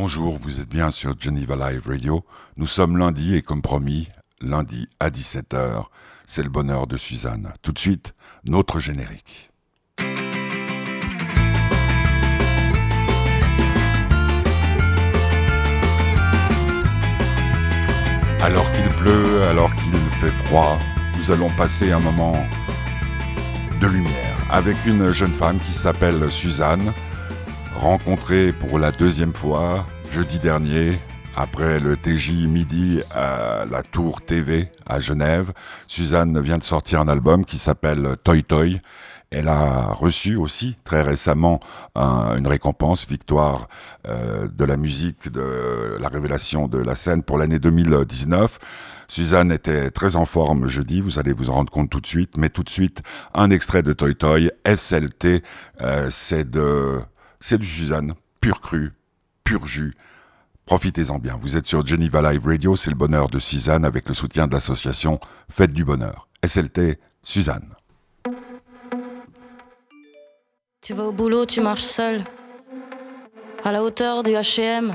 Bonjour, 0.00 0.38
vous 0.40 0.60
êtes 0.60 0.68
bien 0.68 0.92
sur 0.92 1.20
Geneva 1.20 1.56
Live 1.56 1.88
Radio. 1.88 2.24
Nous 2.56 2.68
sommes 2.68 2.98
lundi 2.98 3.34
et 3.34 3.42
comme 3.42 3.62
promis, 3.62 4.06
lundi 4.40 4.86
à 5.00 5.10
17h, 5.10 5.86
c'est 6.24 6.44
le 6.44 6.48
bonheur 6.48 6.86
de 6.86 6.96
Suzanne. 6.96 7.52
Tout 7.62 7.72
de 7.72 7.80
suite, 7.80 8.14
notre 8.44 8.78
générique. 8.78 9.50
Alors 18.40 18.70
qu'il 18.74 18.88
pleut, 19.00 19.42
alors 19.50 19.74
qu'il 19.74 19.98
fait 20.20 20.44
froid, 20.44 20.78
nous 21.18 21.32
allons 21.32 21.50
passer 21.50 21.90
un 21.90 21.98
moment 21.98 22.46
de 23.80 23.86
lumière 23.88 24.36
avec 24.48 24.76
une 24.86 25.10
jeune 25.10 25.34
femme 25.34 25.58
qui 25.58 25.72
s'appelle 25.72 26.30
Suzanne, 26.30 26.92
rencontrée 27.78 28.52
pour 28.52 28.78
la 28.78 28.90
deuxième 28.90 29.32
fois 29.32 29.86
jeudi 30.10 30.38
dernier 30.38 30.98
après 31.36 31.78
le 31.78 31.96
TJ 31.96 32.46
midi 32.48 33.00
à 33.14 33.64
la 33.70 33.82
Tour 33.84 34.20
TV 34.20 34.68
à 34.86 34.98
Genève. 34.98 35.52
Suzanne 35.86 36.40
vient 36.40 36.58
de 36.58 36.64
sortir 36.64 37.00
un 37.00 37.08
album 37.08 37.44
qui 37.44 37.58
s'appelle 37.58 38.16
Toy 38.24 38.42
Toy. 38.42 38.80
Elle 39.30 39.48
a 39.48 39.92
reçu 39.92 40.34
aussi 40.34 40.76
très 40.84 41.02
récemment 41.02 41.60
une 41.94 42.46
récompense, 42.46 43.06
victoire 43.06 43.68
euh, 44.08 44.48
de 44.48 44.64
la 44.64 44.76
musique, 44.76 45.30
de 45.30 45.98
la 46.00 46.08
révélation 46.08 46.66
de 46.66 46.78
la 46.78 46.96
scène 46.96 47.22
pour 47.22 47.38
l'année 47.38 47.58
2019. 47.58 48.58
Suzanne 49.06 49.52
était 49.52 49.90
très 49.90 50.16
en 50.16 50.24
forme 50.24 50.66
jeudi, 50.66 51.00
vous 51.00 51.18
allez 51.18 51.32
vous 51.32 51.48
en 51.50 51.54
rendre 51.54 51.72
compte 51.72 51.90
tout 51.90 52.00
de 52.00 52.06
suite, 52.06 52.36
mais 52.36 52.48
tout 52.48 52.62
de 52.62 52.70
suite, 52.70 53.02
un 53.34 53.50
extrait 53.50 53.82
de 53.82 53.92
Toy 53.92 54.14
Toy, 54.16 54.50
SLT, 54.66 55.42
euh, 55.80 56.08
c'est 56.10 56.48
de, 56.48 57.00
c'est 57.40 57.58
du 57.58 57.66
Suzanne, 57.66 58.14
pur 58.40 58.60
cru, 58.60 58.92
pur 59.44 59.66
jus. 59.66 59.94
Profitez-en 60.66 61.18
bien. 61.18 61.38
Vous 61.40 61.56
êtes 61.56 61.66
sur 61.66 61.86
Geneva 61.86 62.20
Live 62.30 62.46
Radio, 62.46 62.76
c'est 62.76 62.90
le 62.90 62.96
bonheur 62.96 63.28
de 63.28 63.38
Suzanne 63.38 63.84
avec 63.84 64.08
le 64.08 64.14
soutien 64.14 64.46
de 64.46 64.52
l'association 64.52 65.18
Fête 65.50 65.72
du 65.72 65.84
Bonheur. 65.84 66.28
SLT, 66.44 66.98
Suzanne. 67.22 67.74
Tu 70.82 70.94
vas 70.94 71.04
au 71.04 71.12
boulot, 71.12 71.46
tu 71.46 71.60
marches 71.60 71.82
seul, 71.82 72.24
à 73.64 73.72
la 73.72 73.82
hauteur 73.82 74.22
du 74.22 74.32
HM. 74.32 74.94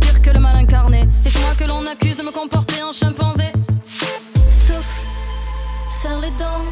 pire 0.00 0.22
que 0.22 0.30
le 0.30 0.40
mal 0.40 0.56
incarné. 0.56 1.08
Et 1.24 1.28
c'est 1.28 1.40
moi 1.40 1.54
que 1.58 1.64
l'on 1.64 1.84
accuse 1.86 2.16
de 2.16 2.22
me 2.22 2.32
comporter 2.32 2.82
en 2.82 2.92
chimpanzé. 2.92 3.52
Souffle, 4.50 5.02
serre 5.90 6.20
les 6.20 6.30
dents, 6.32 6.66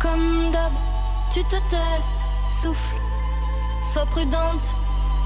comme 0.00 0.50
d'hab, 0.52 0.72
tu 1.30 1.42
te 1.44 1.56
tais. 1.68 2.00
Souffle, 2.48 2.96
sois 3.82 4.06
prudente, 4.06 4.74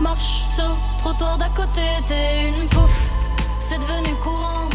marche 0.00 0.42
sur 0.54 0.64
le 0.68 0.98
trottoir 0.98 1.38
d'à 1.38 1.48
côté, 1.50 1.82
t'es 2.06 2.48
une 2.48 2.68
pouffe. 2.68 3.08
C'est 3.58 3.78
devenu 3.78 4.14
courant 4.22 4.68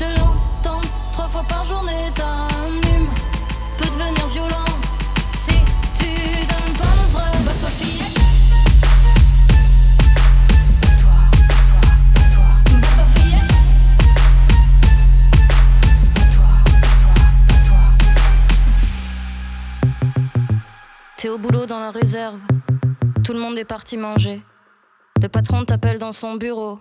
de 0.00 0.06
l'entendre 0.18 0.88
trois 1.12 1.28
fois 1.28 1.44
par 1.44 1.64
journée. 1.64 2.10
T'as 2.14 2.48
hume, 2.90 3.08
peut 3.78 3.84
devenir 3.84 4.26
violent 4.28 4.71
T'es 21.22 21.28
au 21.28 21.38
boulot 21.38 21.66
dans 21.66 21.78
la 21.78 21.92
réserve. 21.92 22.40
Tout 23.22 23.32
le 23.32 23.38
monde 23.38 23.56
est 23.56 23.64
parti 23.64 23.96
manger. 23.96 24.42
Le 25.20 25.28
patron 25.28 25.64
t'appelle 25.64 26.00
dans 26.00 26.10
son 26.10 26.34
bureau. 26.34 26.80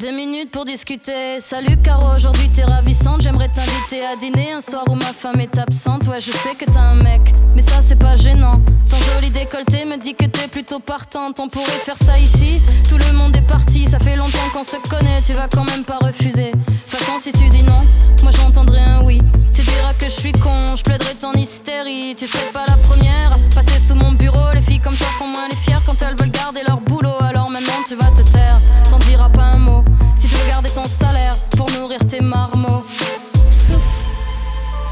Deux 0.00 0.12
minutes 0.12 0.50
pour 0.50 0.64
discuter. 0.64 1.40
Salut 1.40 1.76
Caro, 1.76 2.16
aujourd'hui 2.16 2.48
t'es 2.48 2.64
ravissante. 2.64 3.20
J'aimerais 3.20 3.48
t'inviter 3.48 4.02
à 4.02 4.16
dîner 4.16 4.52
un 4.52 4.62
soir 4.62 4.84
où 4.88 4.94
ma 4.94 5.12
femme 5.12 5.38
est 5.40 5.58
absente. 5.58 6.06
Ouais, 6.06 6.22
je 6.22 6.30
sais 6.30 6.54
que 6.58 6.64
t'as 6.64 6.80
un 6.80 6.94
mec, 6.94 7.20
mais 7.54 7.60
ça 7.60 7.82
c'est 7.82 7.98
pas 7.98 8.16
gênant. 8.16 8.62
Ton 8.88 8.96
joli 8.96 9.28
décolleté 9.28 9.84
me 9.84 9.98
dit 9.98 10.14
que 10.14 10.24
t'es 10.24 10.48
plutôt 10.48 10.78
partante. 10.78 11.38
On 11.38 11.50
pourrait 11.50 11.82
faire 11.84 11.98
ça 11.98 12.16
ici. 12.16 12.62
Tout 12.88 12.96
le 12.96 13.12
monde 13.12 13.36
est 13.36 13.46
parti, 13.46 13.86
ça 13.86 13.98
fait 13.98 14.16
longtemps 14.16 14.38
qu'on 14.54 14.64
se 14.64 14.76
connaît. 14.88 15.20
Tu 15.26 15.34
vas 15.34 15.48
quand 15.52 15.64
même 15.64 15.84
pas 15.84 15.98
refuser. 15.98 16.52
Façon, 16.86 17.18
si 17.20 17.30
tu 17.32 17.50
dis 17.50 17.62
non, 17.64 17.82
moi 18.22 18.32
j'entendrai 18.32 18.80
un 18.80 19.02
oui. 19.02 19.20
Tu 19.52 19.60
diras 19.60 19.92
que 19.98 20.06
je 20.06 20.18
suis 20.18 20.32
con, 20.32 20.76
je 20.76 20.82
plaiderai 20.82 21.14
ton 21.16 21.34
hystérie. 21.34 22.14
Tu 22.16 22.26
serais 22.26 22.50
pas 22.54 22.64
la 22.66 22.76
première, 22.88 23.38
passer 23.54 23.78
sous 23.78 23.94
mon 23.94 24.12
bureau. 24.12 24.54
Les 24.54 24.62
filles 24.62 24.80
comme 24.80 24.96
toi 24.96 25.08
font 25.18 25.26
moins 25.28 25.46
les 25.50 25.56
fières 25.56 25.82
quand 25.84 26.00
elles 26.00 26.16
veulent 26.16 26.32
garder 26.32 26.62
leur 26.66 26.80
boulot. 26.80 27.20
Alors 27.20 27.50
maintenant 27.50 27.82
tu 27.86 27.96
vas 27.96 28.10
te 28.12 28.22
taire, 28.32 28.58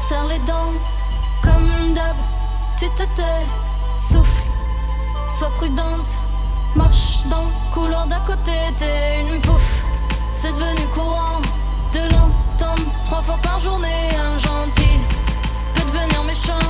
serre 0.09 0.25
les 0.25 0.39
dents, 0.39 0.73
comme 1.43 1.93
d'hab, 1.93 2.17
tu 2.79 2.87
te 2.97 3.03
tais. 3.15 3.45
Souffle, 3.95 4.43
sois 5.27 5.51
prudente, 5.57 6.17
marche 6.75 7.19
dans 7.29 7.47
couloir 7.71 8.07
d'à 8.07 8.19
côté. 8.21 8.57
T'es 8.75 9.21
une 9.21 9.39
pouffe, 9.41 9.83
c'est 10.33 10.51
devenu 10.51 10.85
courant 10.95 11.41
de 11.93 12.01
l'entendre 12.13 12.89
trois 13.05 13.21
fois 13.21 13.37
par 13.43 13.59
journée. 13.59 14.09
Un 14.27 14.37
gentil 14.37 14.97
peut 15.75 15.85
devenir 15.91 16.23
méchant, 16.23 16.69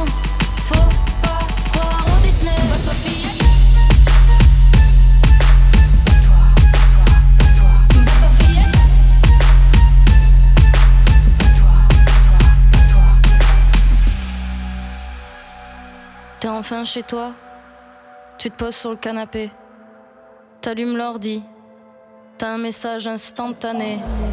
faut 0.70 0.90
pas 1.22 1.40
croire 1.72 2.04
au 2.14 2.26
Disney. 2.26 2.60
Bah 2.70 2.76
toi 2.84 2.94
fillette. 2.94 3.29
Enfin 16.60 16.84
chez 16.84 17.04
toi, 17.04 17.32
tu 18.38 18.52
te 18.52 18.56
poses 18.56 18.76
sur 18.76 18.92
le 18.92 18.98
canapé, 18.98 19.50
t'allumes 20.62 20.98
l'ordi, 20.98 21.42
T'as 22.38 22.54
un 22.54 22.58
message 22.58 23.06
instantané. 23.06 24.00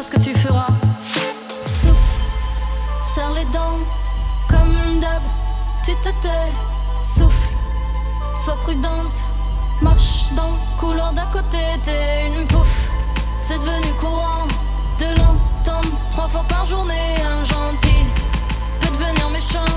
Ce 0.00 0.12
que 0.12 0.20
tu 0.20 0.32
feras. 0.32 0.68
Souffle, 1.66 1.96
serre 3.02 3.32
les 3.32 3.44
dents, 3.46 3.80
comme 4.48 5.00
d'hab, 5.00 5.22
tu 5.84 5.92
te 5.96 6.10
tais. 6.22 6.52
Souffle, 7.02 7.48
sois 8.32 8.54
prudente, 8.62 9.24
marche 9.82 10.32
dans 10.36 10.52
couloir 10.76 11.12
d'à 11.12 11.26
côté. 11.26 11.58
T'es 11.82 12.28
une 12.28 12.46
pouffe, 12.46 12.90
c'est 13.40 13.58
devenu 13.58 13.92
courant 14.00 14.46
de 15.00 15.06
l'entendre 15.18 15.98
trois 16.12 16.28
fois 16.28 16.44
par 16.48 16.64
journée. 16.64 17.16
Un 17.20 17.42
gentil 17.42 18.04
peut 18.80 18.90
devenir 18.92 19.28
méchant, 19.30 19.74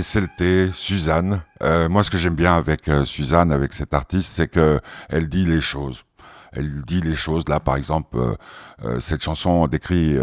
SLT, 0.00 0.72
Suzanne. 0.72 1.42
Euh, 1.62 1.88
moi, 1.88 2.02
ce 2.02 2.10
que 2.10 2.18
j'aime 2.18 2.34
bien 2.34 2.56
avec 2.56 2.88
euh, 2.88 3.04
Suzanne, 3.04 3.52
avec 3.52 3.72
cette 3.72 3.94
artiste, 3.94 4.32
c'est 4.32 4.48
que 4.48 4.80
elle 5.08 5.28
dit 5.28 5.46
les 5.46 5.60
choses. 5.60 6.04
Elle 6.52 6.82
dit 6.82 7.00
les 7.00 7.14
choses. 7.14 7.48
Là, 7.48 7.60
par 7.60 7.76
exemple, 7.76 8.16
euh, 8.84 8.98
cette 9.00 9.22
chanson 9.22 9.66
décrit 9.68 10.16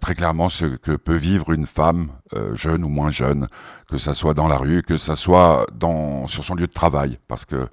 très 0.00 0.14
clairement 0.14 0.48
ce 0.48 0.66
que 0.66 0.92
peut 0.92 1.16
vivre 1.16 1.52
une 1.52 1.66
femme, 1.66 2.08
jeune 2.52 2.84
ou 2.84 2.88
moins 2.88 3.10
jeune, 3.10 3.48
que 3.90 3.98
ça 3.98 4.14
soit 4.14 4.32
dans 4.32 4.48
la 4.48 4.56
rue, 4.56 4.82
que 4.82 4.96
ça 4.96 5.16
soit 5.16 5.66
dans 5.74 6.28
sur 6.28 6.44
son 6.44 6.54
lieu 6.54 6.66
de 6.66 6.72
travail, 6.72 7.18
parce 7.26 7.44
que 7.44 7.56
euh, 7.56 7.66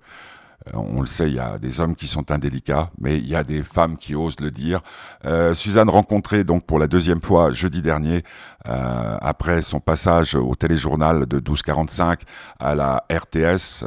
on 0.73 1.01
le 1.01 1.07
sait, 1.07 1.27
il 1.27 1.35
y 1.35 1.39
a 1.39 1.57
des 1.57 1.79
hommes 1.79 1.95
qui 1.95 2.07
sont 2.07 2.31
indélicats, 2.31 2.87
mais 2.99 3.17
il 3.17 3.27
y 3.27 3.35
a 3.35 3.43
des 3.43 3.63
femmes 3.63 3.97
qui 3.97 4.15
osent 4.15 4.39
le 4.39 4.51
dire. 4.51 4.81
Euh, 5.25 5.53
Suzanne 5.53 5.89
rencontrée 5.89 6.43
donc 6.43 6.65
pour 6.65 6.79
la 6.79 6.87
deuxième 6.87 7.21
fois 7.21 7.51
jeudi 7.51 7.81
dernier, 7.81 8.23
euh, 8.67 9.17
après 9.21 9.61
son 9.61 9.79
passage 9.79 10.35
au 10.35 10.55
téléjournal 10.55 11.25
de 11.25 11.37
1245 11.37 12.21
à 12.59 12.75
la 12.75 13.05
RTS. 13.11 13.83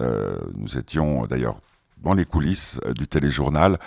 nous 0.54 0.76
étions 0.76 1.26
d'ailleurs 1.26 1.60
dans 2.02 2.14
les 2.14 2.24
coulisses 2.24 2.78
du 2.94 3.06
téléjournal. 3.06 3.78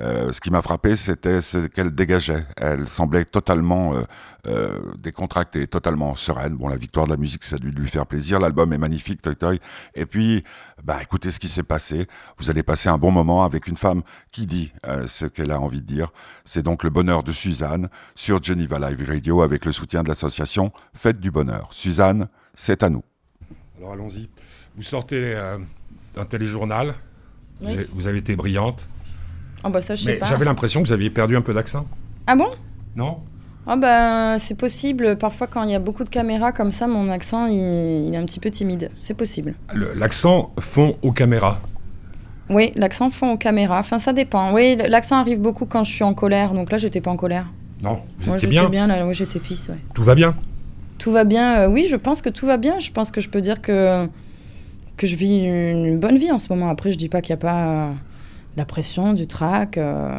Euh, 0.00 0.32
ce 0.32 0.40
qui 0.40 0.50
m'a 0.50 0.62
frappé, 0.62 0.94
c'était 0.96 1.40
ce 1.40 1.66
qu'elle 1.66 1.92
dégageait. 1.92 2.44
Elle 2.56 2.86
semblait 2.86 3.24
totalement 3.24 3.94
euh, 3.94 4.02
euh, 4.46 4.78
décontractée, 4.96 5.66
totalement 5.66 6.14
sereine. 6.14 6.54
Bon, 6.54 6.68
la 6.68 6.76
victoire 6.76 7.06
de 7.06 7.12
la 7.12 7.16
musique, 7.16 7.42
ça 7.42 7.56
a 7.56 7.58
dû 7.58 7.70
lui 7.70 7.88
faire 7.88 8.06
plaisir. 8.06 8.38
L'album 8.38 8.72
est 8.72 8.78
magnifique, 8.78 9.22
Toy 9.22 9.34
Toy. 9.34 9.58
Et 9.94 10.06
puis, 10.06 10.44
bah, 10.84 10.98
écoutez 11.02 11.30
ce 11.30 11.40
qui 11.40 11.48
s'est 11.48 11.64
passé. 11.64 12.06
Vous 12.38 12.50
allez 12.50 12.62
passer 12.62 12.88
un 12.88 12.98
bon 12.98 13.10
moment 13.10 13.44
avec 13.44 13.66
une 13.66 13.76
femme 13.76 14.02
qui 14.30 14.46
dit 14.46 14.72
ce 15.06 15.26
qu'elle 15.26 15.50
a 15.50 15.60
envie 15.60 15.80
de 15.80 15.86
dire. 15.86 16.12
C'est 16.44 16.62
donc 16.62 16.84
le 16.84 16.90
bonheur 16.90 17.22
de 17.22 17.32
Suzanne 17.32 17.88
sur 18.14 18.42
Geneva 18.42 18.78
Live 18.78 19.04
Radio 19.08 19.42
avec 19.42 19.64
le 19.64 19.72
soutien 19.72 20.02
de 20.02 20.08
l'association 20.08 20.72
Fête 20.94 21.20
du 21.20 21.30
Bonheur. 21.30 21.68
Suzanne, 21.72 22.28
c'est 22.54 22.82
à 22.82 22.90
nous. 22.90 23.02
Alors 23.78 23.92
allons-y. 23.92 24.28
Vous 24.76 24.82
sortez 24.82 25.36
d'un 26.14 26.24
téléjournal. 26.24 26.94
Vous 27.60 28.06
avez 28.06 28.18
été 28.18 28.36
brillante. 28.36 28.88
Oh 29.64 29.70
bah 29.70 29.82
ça, 29.82 29.94
je 29.94 30.04
sais 30.04 30.14
pas. 30.14 30.26
J'avais 30.26 30.44
l'impression 30.44 30.82
que 30.82 30.88
vous 30.88 30.92
aviez 30.92 31.10
perdu 31.10 31.36
un 31.36 31.42
peu 31.42 31.54
d'accent. 31.54 31.86
Ah 32.26 32.36
bon? 32.36 32.48
Non? 32.96 33.18
Ah 33.66 33.76
bah 33.76 34.38
c'est 34.38 34.54
possible. 34.54 35.16
Parfois 35.18 35.46
quand 35.46 35.62
il 35.64 35.70
y 35.70 35.74
a 35.74 35.78
beaucoup 35.78 36.04
de 36.04 36.08
caméras 36.08 36.52
comme 36.52 36.72
ça, 36.72 36.86
mon 36.86 37.10
accent 37.10 37.46
il, 37.46 38.14
est 38.14 38.16
un 38.16 38.24
petit 38.24 38.40
peu 38.40 38.50
timide. 38.50 38.90
C'est 38.98 39.14
possible. 39.14 39.54
L'accent 39.94 40.52
fond 40.58 40.96
aux 41.02 41.12
caméras. 41.12 41.60
Oui, 42.48 42.72
l'accent 42.76 43.10
fond 43.10 43.32
aux 43.32 43.36
caméras. 43.36 43.78
Enfin 43.80 43.98
ça 43.98 44.14
dépend. 44.14 44.54
Oui, 44.54 44.76
l'accent 44.88 45.16
arrive 45.16 45.40
beaucoup 45.40 45.66
quand 45.66 45.84
je 45.84 45.92
suis 45.92 46.04
en 46.04 46.14
colère. 46.14 46.54
Donc 46.54 46.72
là 46.72 46.78
j'étais 46.78 47.02
pas 47.02 47.10
en 47.10 47.16
colère. 47.16 47.46
Non, 47.82 48.00
vous 48.20 48.34
étiez 48.34 48.48
bien. 48.48 48.68
bien 48.70 48.86
là, 48.86 49.12
j'étais 49.12 49.38
pisse. 49.38 49.68
Ouais. 49.68 49.78
Tout 49.94 50.02
va 50.02 50.14
bien. 50.14 50.34
Tout 50.96 51.12
va 51.12 51.24
bien. 51.24 51.58
Euh, 51.58 51.68
oui, 51.68 51.86
je 51.88 51.96
pense 51.96 52.22
que 52.22 52.30
tout 52.30 52.46
va 52.46 52.56
bien. 52.56 52.80
Je 52.80 52.90
pense 52.90 53.10
que 53.10 53.20
je 53.20 53.28
peux 53.28 53.40
dire 53.40 53.60
que 53.60 54.08
que 54.96 55.06
je 55.06 55.14
vis 55.14 55.44
une 55.44 55.98
bonne 55.98 56.16
vie 56.16 56.32
en 56.32 56.38
ce 56.38 56.52
moment. 56.52 56.70
Après, 56.70 56.90
je 56.90 56.96
dis 56.96 57.08
pas 57.08 57.20
qu'il 57.20 57.34
n'y 57.34 57.38
a 57.38 57.42
pas 57.42 57.90
la 58.56 58.64
pression, 58.64 59.14
du 59.14 59.26
trac, 59.26 59.78
euh, 59.78 60.10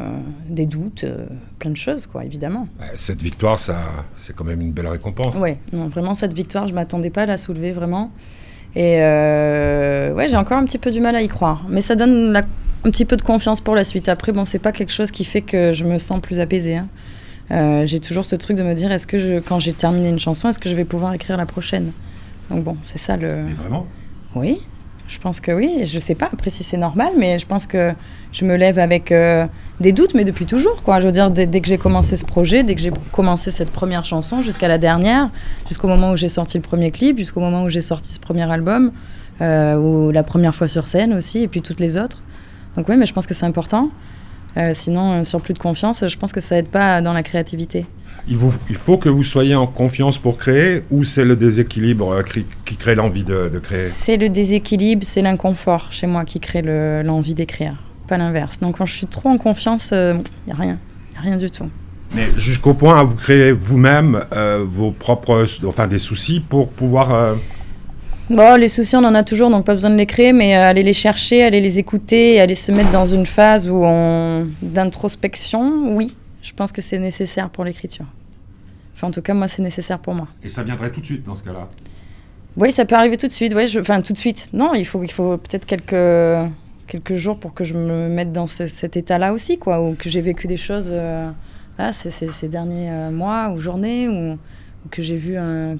des 0.48 0.66
doutes, 0.66 1.04
euh, 1.04 1.26
plein 1.58 1.70
de 1.70 1.76
choses, 1.76 2.06
quoi, 2.06 2.24
évidemment. 2.24 2.68
Cette 2.96 3.20
victoire, 3.20 3.58
ça, 3.58 3.76
c'est 4.16 4.34
quand 4.34 4.44
même 4.44 4.60
une 4.60 4.72
belle 4.72 4.86
récompense. 4.86 5.36
Oui, 5.38 5.56
non, 5.72 5.88
vraiment, 5.88 6.14
cette 6.14 6.32
victoire, 6.32 6.66
je 6.66 6.74
m'attendais 6.74 7.10
pas 7.10 7.22
à 7.22 7.26
la 7.26 7.38
soulever, 7.38 7.72
vraiment. 7.72 8.10
Et 8.76 9.02
euh, 9.02 10.14
ouais, 10.14 10.28
j'ai 10.28 10.36
encore 10.36 10.56
un 10.56 10.64
petit 10.64 10.78
peu 10.78 10.90
du 10.90 11.00
mal 11.00 11.16
à 11.16 11.22
y 11.22 11.28
croire. 11.28 11.64
Mais 11.68 11.82
ça 11.82 11.96
donne 11.96 12.34
un 12.36 12.90
petit 12.90 13.04
peu 13.04 13.16
de 13.16 13.22
confiance 13.22 13.60
pour 13.60 13.74
la 13.74 13.84
suite. 13.84 14.08
Après, 14.08 14.32
bon, 14.32 14.46
c'est 14.46 14.58
pas 14.58 14.72
quelque 14.72 14.92
chose 14.92 15.10
qui 15.10 15.24
fait 15.24 15.42
que 15.42 15.72
je 15.72 15.84
me 15.84 15.98
sens 15.98 16.20
plus 16.20 16.40
apaisée. 16.40 16.76
Hein. 16.76 17.84
j'ai 17.84 18.00
toujours 18.00 18.24
ce 18.24 18.36
truc 18.36 18.56
de 18.56 18.62
me 18.62 18.74
dire, 18.74 18.90
est-ce 18.90 19.06
que 19.06 19.18
je, 19.18 19.40
quand 19.40 19.60
j'ai 19.60 19.74
terminé 19.74 20.08
une 20.08 20.20
chanson, 20.20 20.48
est-ce 20.48 20.58
que 20.58 20.70
je 20.70 20.76
vais 20.76 20.86
pouvoir 20.86 21.12
écrire 21.12 21.36
la 21.36 21.46
prochaine? 21.46 21.92
Donc 22.48 22.64
bon, 22.64 22.76
c'est 22.82 22.98
ça 22.98 23.16
le... 23.16 23.44
Mais 23.44 23.52
vraiment? 23.52 23.86
Oui. 24.34 24.60
Je 25.10 25.18
pense 25.18 25.40
que 25.40 25.50
oui. 25.50 25.84
Je 25.84 25.98
sais 25.98 26.14
pas 26.14 26.28
après 26.32 26.50
si 26.50 26.62
c'est 26.62 26.76
normal, 26.76 27.12
mais 27.18 27.40
je 27.40 27.46
pense 27.46 27.66
que 27.66 27.92
je 28.30 28.44
me 28.44 28.54
lève 28.54 28.78
avec 28.78 29.10
euh, 29.10 29.44
des 29.80 29.90
doutes, 29.90 30.14
mais 30.14 30.22
depuis 30.22 30.46
toujours. 30.46 30.84
Quoi. 30.84 31.00
Je 31.00 31.06
veux 31.06 31.12
dire, 31.12 31.32
dès, 31.32 31.48
que 31.48 31.66
j'ai 31.66 31.78
commencé 31.78 32.14
ce 32.14 32.24
projet, 32.24 32.62
dès 32.62 32.76
que 32.76 32.80
j'ai 32.80 32.92
commencé 33.10 33.50
cette 33.50 33.70
première 33.70 34.04
chanson, 34.04 34.40
jusqu'à 34.40 34.68
la 34.68 34.78
dernière, 34.78 35.30
jusqu'au 35.66 35.88
moment 35.88 36.12
où 36.12 36.16
j'ai 36.16 36.28
sorti 36.28 36.58
le 36.58 36.62
premier 36.62 36.92
clip, 36.92 37.18
jusqu'au 37.18 37.40
moment 37.40 37.64
où 37.64 37.68
j'ai 37.68 37.80
sorti 37.80 38.12
ce 38.12 38.20
premier 38.20 38.48
album, 38.48 38.92
euh, 39.40 39.74
ou 39.74 40.12
la 40.12 40.22
première 40.22 40.54
fois 40.54 40.68
sur 40.68 40.86
scène 40.86 41.12
aussi, 41.12 41.42
et 41.42 41.48
puis 41.48 41.60
toutes 41.60 41.80
les 41.80 41.96
autres. 41.96 42.22
Donc 42.76 42.88
oui, 42.88 42.96
mais 42.96 43.06
je 43.06 43.12
pense 43.12 43.26
que 43.26 43.34
c'est 43.34 43.46
important. 43.46 43.90
Euh, 44.56 44.72
sinon, 44.74 45.24
sur 45.24 45.40
plus 45.40 45.54
de 45.54 45.58
confiance, 45.58 46.06
je 46.06 46.16
pense 46.16 46.32
que 46.32 46.40
ça 46.40 46.56
aide 46.56 46.68
pas 46.68 47.02
dans 47.02 47.12
la 47.12 47.22
créativité 47.22 47.86
il, 48.28 48.38
il, 48.68 48.76
faut 48.76 48.96
que 48.98 49.08
vous 49.08 49.24
soyez 49.24 49.54
en 49.54 49.66
confiance 49.66 50.18
pour 50.18 50.38
créer 50.38 50.82
ou 50.90 51.04
c'est 51.04 51.24
le 51.24 51.36
déséquilibre 51.36 52.12
euh, 52.12 52.22
qui, 52.22 52.76
crée 52.76 52.94
l'envie 52.94 53.24
de, 53.24 53.60
créer? 53.62 53.78
C'est 53.78 54.16
le 54.16 54.28
déséquilibre, 54.28 55.04
c'est 55.04 55.22
l'inconfort 55.22 55.88
chez 55.90 56.06
moi 56.06 56.24
qui 56.24 56.40
crée 56.40 56.62
l'envie 57.02 57.34
d'écrire, 57.34 57.76
pas 58.06 58.16
l'inverse. 58.16 58.60
Donc 58.60 58.78
quand 58.78 58.86
je 58.86 58.94
suis 58.94 59.06
trop 59.06 59.28
en 59.28 59.38
confiance, 59.38 59.90
il 59.90 59.96
euh, 59.96 60.14
n'y 60.46 60.52
a 60.52 60.56
rien, 60.56 60.78
y 61.14 61.18
a 61.18 61.20
rien 61.20 61.36
du 61.36 61.50
tout. 61.50 61.68
Mais 62.14 62.28
jusqu'au 62.36 62.74
point 62.74 62.98
à 62.98 63.04
vous 63.04 63.14
créer 63.14 63.52
vous-même 63.52 64.24
euh, 64.32 64.64
vos 64.66 64.90
propres, 64.90 65.46
enfin 65.66 65.86
des 65.86 65.98
soucis 65.98 66.40
pour 66.40 66.68
pouvoir... 66.68 67.36
Bon, 68.30 68.54
les 68.54 68.68
soucis, 68.68 68.94
on 68.94 69.00
en 69.00 69.16
a 69.16 69.24
toujours, 69.24 69.50
donc 69.50 69.64
pas 69.64 69.74
besoin 69.74 69.90
de 69.90 69.96
les 69.96 70.06
créer, 70.06 70.32
mais 70.32 70.54
aller 70.54 70.84
les 70.84 70.92
chercher, 70.92 71.42
aller 71.42 71.60
les 71.60 71.80
écouter, 71.80 72.40
aller 72.40 72.54
se 72.54 72.70
mettre 72.70 72.90
dans 72.90 73.04
une 73.04 73.26
phase 73.26 73.68
où 73.68 73.82
on... 73.84 74.46
d'introspection, 74.62 75.96
oui, 75.96 76.16
je 76.40 76.52
pense 76.52 76.70
que 76.70 76.80
c'est 76.80 77.00
nécessaire 77.00 77.50
pour 77.50 77.64
l'écriture. 77.64 78.06
Enfin, 78.94 79.08
en 79.08 79.10
tout 79.10 79.20
cas, 79.20 79.34
moi, 79.34 79.48
c'est 79.48 79.62
nécessaire 79.62 79.98
pour 79.98 80.14
moi. 80.14 80.28
Et 80.44 80.48
ça 80.48 80.62
viendrait 80.62 80.92
tout 80.92 81.00
de 81.00 81.06
suite 81.06 81.24
dans 81.24 81.34
ce 81.34 81.42
cas-là? 81.42 81.68
Oui, 82.56 82.70
ça 82.70 82.84
peut 82.84 82.94
arriver 82.94 83.16
tout 83.16 83.26
de 83.26 83.32
suite. 83.32 83.52
Ouais, 83.52 83.66
je... 83.66 83.80
Enfin, 83.80 84.00
tout 84.00 84.12
de 84.12 84.18
suite. 84.18 84.50
Non, 84.52 84.74
il 84.74 84.86
faut, 84.86 85.02
il 85.02 85.10
faut 85.10 85.36
peut-être 85.36 85.66
quelques... 85.66 86.52
quelques 86.86 87.16
jours 87.16 87.36
pour 87.36 87.52
que 87.52 87.64
je 87.64 87.74
me 87.74 88.08
mette 88.08 88.30
dans 88.30 88.46
cet 88.46 88.96
état-là 88.96 89.32
aussi, 89.32 89.58
quoi, 89.58 89.82
ou 89.82 89.96
que 89.96 90.08
j'ai 90.08 90.20
vécu 90.20 90.46
des 90.46 90.56
choses 90.56 90.88
euh, 90.92 91.28
là, 91.78 91.92
ces, 91.92 92.10
ces, 92.10 92.48
derniers 92.48 92.90
euh, 92.92 93.10
mois 93.10 93.50
ou 93.50 93.58
journées, 93.58 94.08
ou, 94.08 94.38
que 94.90 95.02
j'ai 95.02 95.16
vu 95.16 95.36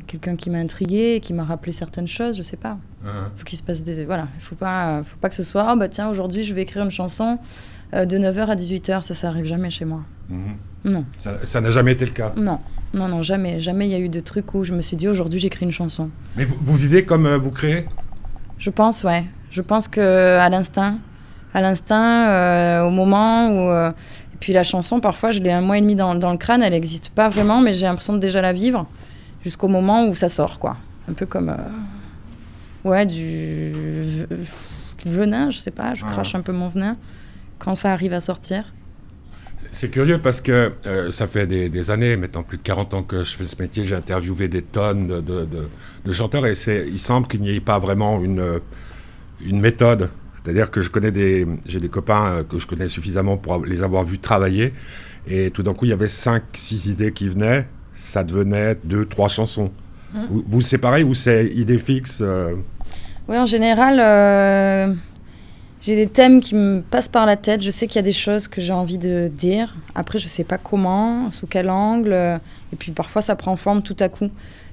quelqu'un 0.06 0.36
qui 0.36 0.50
m'a 0.50 0.58
intrigué, 0.58 1.20
qui 1.22 1.32
m'a 1.32 1.44
rappelé 1.44 1.72
certaines 1.72 2.08
choses, 2.08 2.36
je 2.36 2.42
sais 2.42 2.56
pas. 2.56 2.78
Il 3.02 3.08
uh-huh. 3.08 3.12
faut 3.36 3.44
qu'il 3.44 3.58
se 3.58 3.62
passe 3.62 3.82
des... 3.82 4.04
Voilà, 4.04 4.28
il 4.38 4.42
faut 4.42 4.56
pas, 4.56 5.02
faut 5.04 5.16
pas 5.16 5.28
que 5.28 5.34
ce 5.34 5.42
soit, 5.42 5.66
oh, 5.72 5.76
bah 5.76 5.88
tiens, 5.88 6.10
aujourd'hui, 6.10 6.44
je 6.44 6.52
vais 6.52 6.62
écrire 6.62 6.84
une 6.84 6.90
chanson 6.90 7.38
euh, 7.94 8.04
de 8.04 8.18
9h 8.18 8.46
à 8.46 8.54
18h, 8.54 9.02
ça, 9.02 9.14
ça 9.14 9.28
arrive 9.28 9.44
jamais 9.44 9.70
chez 9.70 9.84
moi. 9.84 10.02
Mhm. 10.28 10.56
Non. 10.84 11.04
Ça 11.16 11.60
n'a 11.60 11.70
jamais 11.70 11.92
été 11.92 12.06
le 12.06 12.12
cas 12.12 12.32
Non, 12.36 12.60
non, 12.94 13.08
non, 13.08 13.22
jamais. 13.22 13.60
Jamais 13.60 13.86
il 13.86 13.90
y 13.90 13.94
a 13.94 13.98
eu 13.98 14.08
de 14.08 14.20
trucs 14.20 14.54
où 14.54 14.64
je 14.64 14.72
me 14.72 14.80
suis 14.80 14.96
dit 14.96 15.08
aujourd'hui 15.08 15.38
j'écris 15.38 15.66
une 15.66 15.72
chanson. 15.72 16.08
Mais 16.36 16.46
vous, 16.46 16.74
vivez 16.74 17.04
comme 17.04 17.26
euh, 17.26 17.36
vous 17.36 17.50
créez? 17.50 17.84
Je 18.58 18.70
pense, 18.70 19.04
ouais. 19.04 19.26
Je 19.50 19.60
pense 19.60 19.88
que 19.88 20.38
à 20.38 20.48
l'instinct, 20.48 20.98
à 21.52 21.60
l'instinct, 21.60 22.28
euh, 22.28 22.82
au 22.82 22.90
moment 22.90 23.50
où. 23.50 23.92
Puis 24.40 24.52
la 24.52 24.62
chanson, 24.62 25.00
parfois, 25.00 25.30
je 25.30 25.40
l'ai 25.40 25.52
un 25.52 25.60
mois 25.60 25.78
et 25.78 25.80
demi 25.80 25.94
dans, 25.94 26.14
dans 26.14 26.32
le 26.32 26.38
crâne, 26.38 26.62
elle 26.62 26.72
n'existe 26.72 27.10
pas 27.10 27.28
vraiment, 27.28 27.60
mais 27.60 27.74
j'ai 27.74 27.86
l'impression 27.86 28.14
de 28.14 28.18
déjà 28.18 28.40
la 28.40 28.52
vivre 28.52 28.86
jusqu'au 29.44 29.68
moment 29.68 30.06
où 30.06 30.14
ça 30.14 30.28
sort, 30.28 30.58
quoi. 30.58 30.76
Un 31.08 31.12
peu 31.12 31.26
comme. 31.26 31.54
ouais, 32.84 33.06
du, 33.06 33.72
venin, 35.04 35.50
je 35.50 35.58
sais 35.58 35.70
pas, 35.70 35.94
je 35.94 36.04
crache 36.04 36.34
un 36.34 36.40
peu 36.40 36.52
mon 36.52 36.68
venin 36.68 36.96
quand 37.58 37.74
ça 37.74 37.92
arrive 37.92 38.14
à 38.14 38.20
sortir 38.20 38.64
c'est 39.72 39.90
curieux 39.90 40.18
parce 40.18 40.40
que 40.40 40.72
euh, 40.86 41.10
ça 41.10 41.26
fait 41.26 41.46
des, 41.46 41.90
années, 41.90 42.16
maintenant 42.16 42.42
plus 42.42 42.58
de 42.58 42.62
40 42.62 42.94
ans 42.94 43.02
que 43.02 43.22
je 43.24 43.36
fais 43.36 43.44
ce 43.44 43.60
métier, 43.60 43.84
j'ai 43.84 43.94
interviewé 43.94 44.48
des 44.48 44.62
tonnes 44.62 45.06
de, 45.06 45.46
de, 46.04 46.12
chanteurs 46.12 46.46
et 46.46 46.54
il 46.88 46.98
semble 46.98 47.26
qu'il 47.28 47.40
n'y 47.40 47.50
ait 47.50 47.60
pas 47.60 47.78
vraiment 47.78 48.20
une, 48.20 48.60
une 49.44 49.60
méthode. 49.60 50.10
C'est-à-dire 50.42 50.70
que 50.70 50.80
je 50.80 50.90
connais 50.90 51.10
des, 51.10 51.46
j'ai 51.66 51.80
des 51.80 51.88
copains 51.88 52.30
euh, 52.30 52.42
que 52.42 52.58
je 52.58 52.66
connais 52.66 52.88
suffisamment 52.88 53.36
pour 53.36 53.64
les 53.64 53.82
avoir 53.82 54.04
vus 54.04 54.18
travailler 54.18 54.72
et 55.26 55.50
tout 55.50 55.62
d'un 55.62 55.74
coup 55.74 55.84
il 55.84 55.90
y 55.90 55.92
avait 55.92 56.06
5-6 56.06 56.90
idées 56.90 57.12
qui 57.12 57.28
venaient, 57.28 57.66
ça 57.94 58.24
devenait 58.24 58.74
2-3 58.88 59.28
chansons. 59.28 59.70
Mmh. 60.12 60.18
Vous, 60.46 60.60
c'est 60.60 60.78
pareil 60.78 61.04
ou 61.04 61.14
c'est 61.14 61.46
idée 61.46 61.78
fixe 61.78 62.20
euh? 62.22 62.54
Oui, 63.28 63.38
en 63.38 63.46
général 63.46 64.96
j'ai 65.82 65.96
des 65.96 66.06
thèmes 66.06 66.40
qui 66.40 66.54
me 66.54 66.82
passent 66.82 67.08
par 67.08 67.24
la 67.24 67.36
tête. 67.36 67.62
Je 67.62 67.70
sais 67.70 67.86
qu'il 67.86 67.96
y 67.96 68.00
a 68.00 68.02
des 68.02 68.12
choses 68.12 68.48
que 68.48 68.60
j'ai 68.60 68.72
envie 68.72 68.98
de 68.98 69.28
dire. 69.28 69.74
Après, 69.94 70.18
je 70.18 70.26
ne 70.26 70.28
sais 70.28 70.44
pas 70.44 70.58
comment, 70.58 71.30
sous 71.32 71.46
quel 71.46 71.70
angle. 71.70 72.12
Et 72.72 72.76
puis 72.76 72.92
parfois, 72.92 73.22
ça 73.22 73.34
prend 73.34 73.56
forme 73.56 73.82
tout 73.82 73.96
à 73.98 74.10
coup. 74.10 74.28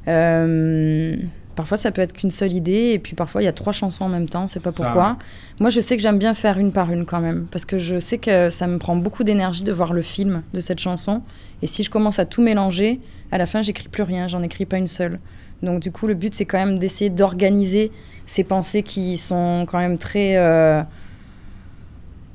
Euh, 0.07 1.15
parfois, 1.58 1.76
ça 1.76 1.92
peut 1.92 2.02
être 2.02 2.14
qu'une 2.14 2.32
seule 2.32 2.54
idée. 2.54 2.92
Et 2.94 3.00
puis 3.00 3.16
parfois, 3.16 3.42
il 3.42 3.46
y 3.46 3.50
a 3.50 3.52
trois 3.52 3.74
chansons 3.74 4.06
en 4.06 4.10
même 4.10 4.30
temps. 4.30 4.48
Sait 4.48 4.62
pas 4.62 4.72
pourquoi. 4.72 5.18
Moi, 5.60 5.70
je 5.70 5.82
sais 5.82 5.98
que 5.98 6.04
j'aime 6.04 6.20
bien 6.20 6.34
faire 6.34 6.58
une 6.58 6.72
par 6.72 6.92
une 6.92 7.06
quand 7.06 7.20
même. 7.20 7.48
Parce 7.52 7.66
que 7.66 7.80
je 7.80 8.00
sais 8.00 8.20
que 8.20 8.50
ça 8.50 8.68
me 8.68 8.78
prend 8.78 8.96
beaucoup 8.96 9.26
d'énergie 9.26 9.64
de 9.64 9.74
voir 9.74 9.92
le 9.92 10.04
film 10.04 10.44
de 10.54 10.62
cette 10.62 10.80
chanson. 10.80 11.24
Et 11.62 11.68
si 11.68 11.84
je 11.84 11.90
commence 11.90 12.20
à 12.20 12.26
tout 12.26 12.44
mélanger, 12.44 13.02
à 13.32 13.38
la 13.38 13.48
fin, 13.48 13.64
j'écris 13.64 13.90
plus 13.90 14.04
rien. 14.04 14.28
J'en 14.28 14.44
écris 14.44 14.66
pas 14.66 14.78
une 14.78 14.88
seule. 14.88 15.20
Donc 15.64 15.82
du 15.82 15.92
coup, 15.92 16.06
le 16.06 16.14
but, 16.14 16.36
c'est 16.36 16.46
quand 16.46 16.60
même 16.60 16.78
d'essayer 16.78 17.10
d'organiser 17.10 17.92
ces 18.28 18.44
pensées 18.44 18.84
qui 18.84 19.18
sont 19.18 19.66
quand 19.70 19.80
même 19.80 19.98
très... 19.98 20.38
Euh, 20.38 20.84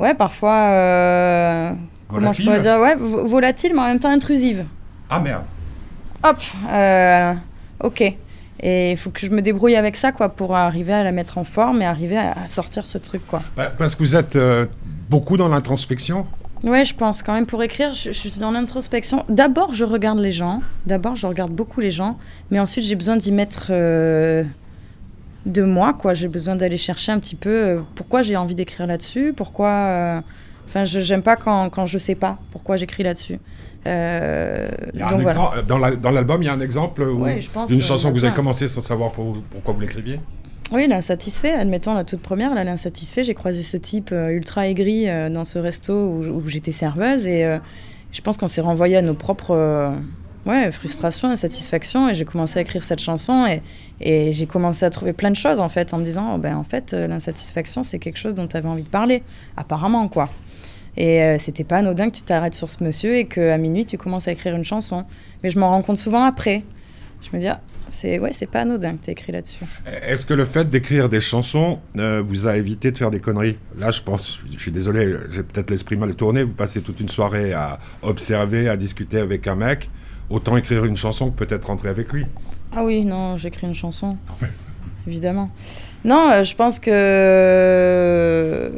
ouais, 0.01 0.15
parfois... 0.15 0.67
Euh, 0.71 1.71
comment 2.09 2.33
je 2.33 2.43
pourrais 2.43 2.61
dire 2.61 2.79
Ouais, 2.81 2.97
volatiles, 2.97 3.73
mais 3.73 3.83
en 3.83 3.87
même 3.87 4.01
temps 4.01 4.11
intrusives. 4.11 4.65
Ah 5.09 5.21
merde. 5.21 5.45
Hop, 6.25 6.39
euh, 6.73 7.35
ok. 7.85 8.17
Et 8.63 8.93
il 8.93 8.97
faut 8.97 9.11
que 9.11 9.21
je 9.21 9.31
me 9.31 9.43
débrouille 9.43 9.75
avec 9.75 9.97
ça, 9.97 10.13
quoi, 10.13 10.29
pour 10.29 10.55
arriver 10.55 10.93
à 10.93 11.03
la 11.03 11.11
mettre 11.11 11.39
en 11.39 11.45
forme 11.45 11.83
et 11.83 11.85
arriver 11.85 12.17
à, 12.17 12.47
sortir 12.47 12.87
ce 12.87 12.97
truc, 12.97 13.27
quoi. 13.27 13.43
Bah, 13.57 13.73
parce 13.77 13.95
que 13.97 14.01
vous 14.01 14.15
êtes 14.15 14.37
euh, 14.37 14.67
beaucoup 15.11 15.37
dans 15.37 15.49
l'introspection 15.49 16.27
Ouais, 16.63 16.85
je 16.85 16.95
pense 16.95 17.23
quand 17.23 17.35
même 17.35 17.47
pour 17.47 17.61
écrire, 17.65 17.93
je, 17.93 18.13
suis 18.13 18.39
dans 18.39 18.53
l'introspection. 18.53 19.25
D'abord, 19.29 19.75
je 19.75 19.85
regarde 19.85 20.21
les 20.21 20.31
gens. 20.31 20.61
D'abord, 20.87 21.17
je 21.17 21.27
regarde 21.27 21.51
beaucoup 21.51 21.81
les 21.81 21.91
gens. 21.91 22.19
Mais 22.53 22.61
ensuite, 22.61 22.85
j'ai 22.85 22.95
besoin 22.95 23.17
d'y 23.17 23.33
mettre 23.33 23.69
euh, 23.71 24.45
de 25.45 25.63
moi, 25.63 25.93
quoi. 25.93 26.15
J'ai 26.15 26.29
besoin 26.29 26.55
d'aller 26.55 26.77
chercher 26.77 27.11
un 27.11 27.19
petit 27.19 27.35
peu 27.35 27.51
euh, 27.51 27.81
pourquoi 27.97 28.23
j'ai 28.23 28.37
envie 28.37 28.55
d'écrire 28.55 28.87
là-dessus, 28.87 29.33
pourquoi. 29.37 30.23
Enfin, 30.69 30.85
je 30.85 31.01
j'aime 31.01 31.23
pas 31.23 31.35
quand, 31.35 31.69
quand 31.69 31.87
je 31.87 31.99
sais 31.99 32.15
pas 32.15 32.39
pourquoi 32.53 32.77
j'écris 32.77 33.03
là-dessus. 33.03 33.41
Euh, 33.87 34.69
dans 34.95 36.11
l'album, 36.11 36.43
il 36.43 36.47
y 36.47 36.49
a 36.49 36.53
un 36.53 36.61
exemple 36.61 37.05
d'une 37.69 37.83
chanson 37.83 38.13
que 38.13 38.19
vous 38.19 38.25
avez 38.25 38.35
commencé 38.35 38.69
sans 38.69 38.83
savoir 38.83 39.13
pourquoi 39.13 39.75
vous 39.75 39.81
l'écriviez 39.81 40.21
oui, 40.71 40.89
l'insatisfait, 40.89 41.53
admettons 41.53 41.93
la 41.93 42.03
toute 42.03 42.23
première, 42.23 42.55
là, 42.55 42.65
l'insatisfait, 42.65 43.25
j'ai 43.25 43.35
croisé 43.35 43.63
ce 43.63 43.77
type 43.77 44.09
euh, 44.11 44.31
ultra 44.31 44.69
aigri 44.69 45.07
euh, 45.07 45.29
dans 45.29 45.45
ce 45.45 45.59
resto 45.59 45.93
où, 45.93 46.47
j'étais 46.47 46.73
serveuse 46.73 47.27
et 47.27 47.59
je 48.11 48.21
pense 48.23 48.39
qu'on 48.39 48.47
s'est 48.47 48.63
renvoyé 48.63 48.97
à 48.97 49.03
nos 49.03 49.13
propres 49.13 49.93
ouais, 50.47 50.73
frustrations, 50.73 51.29
insatisfactions 51.29 52.09
et 52.09 52.15
j'ai 52.15 52.25
commencé 52.25 52.59
à 52.59 52.63
écrire 52.63 52.85
cette 52.85 53.01
chanson 53.01 53.47
et, 53.47 53.61
et 54.01 54.33
j'ai 54.33 54.47
commencé 54.47 54.87
à 54.87 54.91
trouver 54.91 55.13
plein 55.13 55.31
de 55.31 55.37
choses 55.37 55.61
en 55.61 55.69
fait 55.69 55.93
en 55.93 55.99
me 55.99 56.05
disant, 56.05 56.37
oh, 56.37 56.39
ben, 56.39 56.57
en 56.57 56.65
fait, 56.65 56.95
l'insatisfaction 56.95 57.83
c'est 57.83 57.99
quelque 57.99 58.19
chose 58.19 58.35
dont 58.35 58.47
tu 58.47 58.57
avais 58.57 58.69
envie 58.69 58.85
de 58.85 58.89
parler, 58.89 59.23
apparemment 59.59 60.09
quoi. 60.09 60.31
Et 60.97 61.23
euh, 61.23 61.37
c'était 61.39 61.65
pas 61.65 61.79
anodin 61.79 62.11
que 62.11 62.17
tu 62.17 62.23
t'arrêtes 62.23 62.55
sur 62.55 62.69
ce 62.69 62.85
monsieur 62.85 63.17
et 63.17 63.27
qu'à 63.27 63.57
minuit 63.59 63.87
tu 63.87 63.97
commences 63.97 64.29
à 64.29 64.33
écrire 64.33 64.55
une 64.55 64.65
chanson. 64.65 65.05
Mais 65.43 65.51
je 65.51 65.59
m'en 65.59 65.71
rends 65.71 65.83
compte 65.83 65.99
souvent 65.99 66.25
après. 66.25 66.63
Je 67.23 67.35
me 67.35 67.41
dis, 67.41 67.49
ah, 67.49 67.61
c'est 67.91 68.19
ouais, 68.19 68.33
c'est 68.33 68.47
pas 68.47 68.63
anodin 68.63 68.97
que 68.97 69.05
tu 69.05 69.11
écrit 69.11 69.33
là-dessus. 69.33 69.65
Est-ce 69.87 70.27
que 70.27 70.35
le 70.35 70.45
fait 70.45 70.69
d'écrire 70.69 71.09
des 71.09 71.21
chansons 71.21 71.79
euh, 71.97 72.23
vous 72.27 72.49
a 72.49 72.57
évité 72.57 72.91
de 72.91 72.97
faire 72.97 73.11
des 73.11 73.21
conneries? 73.21 73.59
Là, 73.79 73.91
je 73.91 74.03
pense, 74.03 74.41
je 74.51 74.59
suis 74.59 74.73
désolé, 74.73 75.15
j'ai 75.31 75.43
peut-être 75.43 75.71
l'esprit 75.71 75.97
mal 75.97 76.15
tourné. 76.15 76.43
Vous 76.43 76.55
passez 76.55 76.83
toute 76.83 77.01
une 77.01 77.09
soirée 77.09 77.53
à 77.53 77.79
observer, 78.03 78.69
à 78.69 78.77
discuter 78.77 79.21
avec 79.21 79.47
un 79.47 79.55
mec. 79.55 79.91
Autant 80.31 80.57
écrire 80.57 80.85
une 80.85 80.97
chanson 80.97 81.31
que 81.31 81.37
peut-être 81.37 81.67
rentrer 81.67 81.91
avec 81.91 82.13
lui. 82.13 82.27
Ah 82.75 82.85
oui, 82.85 83.05
non, 83.05 83.37
j'écris 83.37 83.67
une 83.67 83.75
chanson. 83.75 84.17
Évidemment. 85.07 85.51
Non, 86.05 86.31
euh, 86.31 86.45
je 86.45 86.55
pense 86.55 86.79
que 86.79 88.73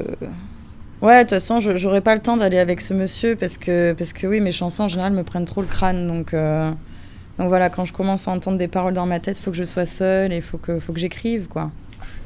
Ouais, 1.04 1.18
de 1.18 1.28
toute 1.28 1.38
façon, 1.38 1.60
j'aurais 1.60 2.00
pas 2.00 2.14
le 2.14 2.22
temps 2.22 2.38
d'aller 2.38 2.58
avec 2.58 2.80
ce 2.80 2.94
monsieur 2.94 3.36
parce 3.36 3.58
que, 3.58 3.92
parce 3.92 4.14
que 4.14 4.26
oui, 4.26 4.40
mes 4.40 4.52
chansons 4.52 4.84
en 4.84 4.88
général 4.88 5.12
me 5.12 5.22
prennent 5.22 5.44
trop 5.44 5.60
le 5.60 5.66
crâne. 5.66 6.08
Donc, 6.08 6.32
euh, 6.32 6.70
donc 7.38 7.48
voilà, 7.48 7.68
quand 7.68 7.84
je 7.84 7.92
commence 7.92 8.26
à 8.26 8.30
entendre 8.30 8.56
des 8.56 8.68
paroles 8.68 8.94
dans 8.94 9.04
ma 9.04 9.20
tête, 9.20 9.38
il 9.38 9.42
faut 9.42 9.50
que 9.50 9.56
je 9.56 9.64
sois 9.64 9.84
seule 9.84 10.32
et 10.32 10.36
il 10.36 10.42
faut 10.42 10.56
que, 10.56 10.78
faut 10.78 10.94
que 10.94 10.98
j'écrive, 10.98 11.46
quoi. 11.46 11.70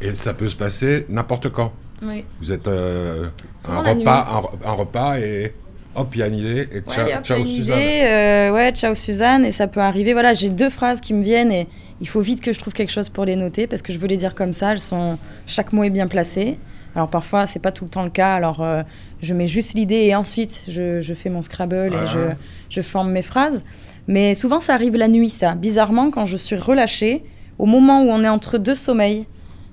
Et 0.00 0.14
ça 0.14 0.32
peut 0.32 0.48
se 0.48 0.54
passer 0.54 1.06
n'importe 1.08 1.48
quand. 1.48 1.72
Oui. 2.02 2.24
Vous 2.40 2.52
êtes 2.52 2.68
euh, 2.68 3.26
un, 3.68 3.80
repas, 3.80 4.42
un, 4.64 4.72
repas 4.72 5.18
et 5.18 5.52
hop, 5.96 6.14
il 6.14 6.20
y 6.20 6.22
a 6.22 6.28
une 6.28 6.36
idée 6.36 6.68
et 6.70 6.80
ciao, 6.82 7.04
ouais, 7.04 7.18
ciao 7.24 7.38
une 7.38 7.46
Suzanne. 7.46 7.78
Idée, 7.78 8.02
euh, 8.04 8.52
ouais, 8.52 8.70
ciao 8.70 8.94
Suzanne 8.94 9.44
et 9.44 9.50
ça 9.50 9.66
peut 9.66 9.80
arriver. 9.80 10.12
Voilà, 10.12 10.34
j'ai 10.34 10.50
deux 10.50 10.70
phrases 10.70 11.00
qui 11.00 11.14
me 11.14 11.24
viennent 11.24 11.50
et 11.50 11.66
il 12.00 12.08
faut 12.08 12.20
vite 12.20 12.40
que 12.40 12.52
je 12.52 12.60
trouve 12.60 12.74
quelque 12.74 12.92
chose 12.92 13.08
pour 13.08 13.24
les 13.24 13.34
noter 13.34 13.66
parce 13.66 13.82
que 13.82 13.92
je 13.92 13.98
veux 13.98 14.06
les 14.06 14.18
dire 14.18 14.36
comme 14.36 14.52
ça. 14.52 14.70
Elles 14.70 14.80
sont 14.80 15.18
chaque 15.46 15.72
mot 15.72 15.82
est 15.82 15.90
bien 15.90 16.06
placé. 16.06 16.58
Alors 16.98 17.08
parfois, 17.08 17.46
c'est 17.46 17.60
pas 17.60 17.70
tout 17.70 17.84
le 17.84 17.90
temps 17.90 18.02
le 18.02 18.10
cas. 18.10 18.34
Alors 18.34 18.60
euh, 18.60 18.82
je 19.22 19.32
mets 19.32 19.46
juste 19.46 19.74
l'idée 19.74 20.06
et 20.06 20.16
ensuite 20.16 20.64
je, 20.66 21.14
fais 21.14 21.30
mon 21.30 21.42
Scrabble 21.42 21.94
et 21.94 22.06
je, 22.08 22.32
je, 22.70 22.82
forme 22.82 23.12
mes 23.12 23.22
phrases. 23.22 23.64
Mais 24.08 24.34
souvent, 24.34 24.58
ça 24.58 24.74
arrive 24.74 24.96
la 24.96 25.06
nuit, 25.06 25.30
ça. 25.30 25.54
Bizarrement, 25.54 26.10
quand 26.10 26.26
je 26.26 26.36
suis 26.36 26.56
relâchée, 26.56 27.22
au 27.56 27.66
moment 27.66 28.02
où 28.02 28.08
on 28.08 28.24
est 28.24 28.28
entre 28.28 28.58
deux 28.58 28.74
sommeils, 28.74 29.26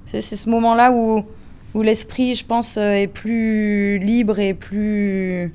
c'est 0.05 0.21
ce 0.21 0.47
moment-là 0.51 0.91
où, 0.91 1.25
où 1.73 1.81
l'esprit, 1.81 2.35
je 2.35 2.45
pense, 2.45 2.77
euh, 2.77 2.91
est 2.91 3.07
plus 3.07 3.97
libre 3.97 4.37
et 4.37 4.53
plus. 4.53 5.51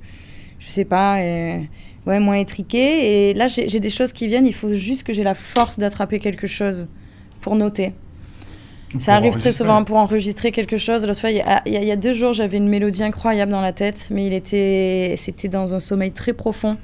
Je 0.59 0.71
sais 0.71 0.85
pas. 0.85 1.19
ouais, 1.19 2.19
moins 2.19 2.35
étriqué. 2.35 3.29
Et 3.31 3.35
là, 3.35 3.47
j'ai 3.47 3.79
des 3.79 3.91
choses 3.91 4.12
qui 4.12 4.27
viennent. 4.27 4.49
Il 4.49 4.55
faut 4.55 4.75
juste 4.75 5.05
que 5.05 5.12
j'ai 5.12 5.23
la 5.23 5.37
force 5.37 5.79
d'attraper 5.79 6.19
quelque 6.19 6.49
chose 6.49 6.89
pour 7.41 7.55
noter. 7.55 7.93
Ça 8.99 9.15
arrive 9.15 9.37
très 9.37 9.53
souvent 9.53 9.85
pour 9.85 9.97
enregistrer 9.97 10.51
quelque 10.51 10.77
chose. 10.77 11.07
L'autre 11.07 11.21
fois, 11.21 11.31
il 11.31 11.37
y, 11.37 11.91
a, 11.93 11.97
deux 11.97 12.13
jours, 12.13 12.33
j'avais 12.33 12.57
une 12.57 12.69
mélodie 12.69 13.05
incroyable 13.05 13.53
dans 13.53 13.61
la 13.61 13.73
tête, 13.73 14.09
mais 14.11 14.27
il 14.27 14.35
était, 14.35 15.15
c'était 15.17 15.49
dans 15.49 15.75
un 15.75 15.81
sommeil 15.81 16.13
très 16.13 16.33
profond. 16.33 16.77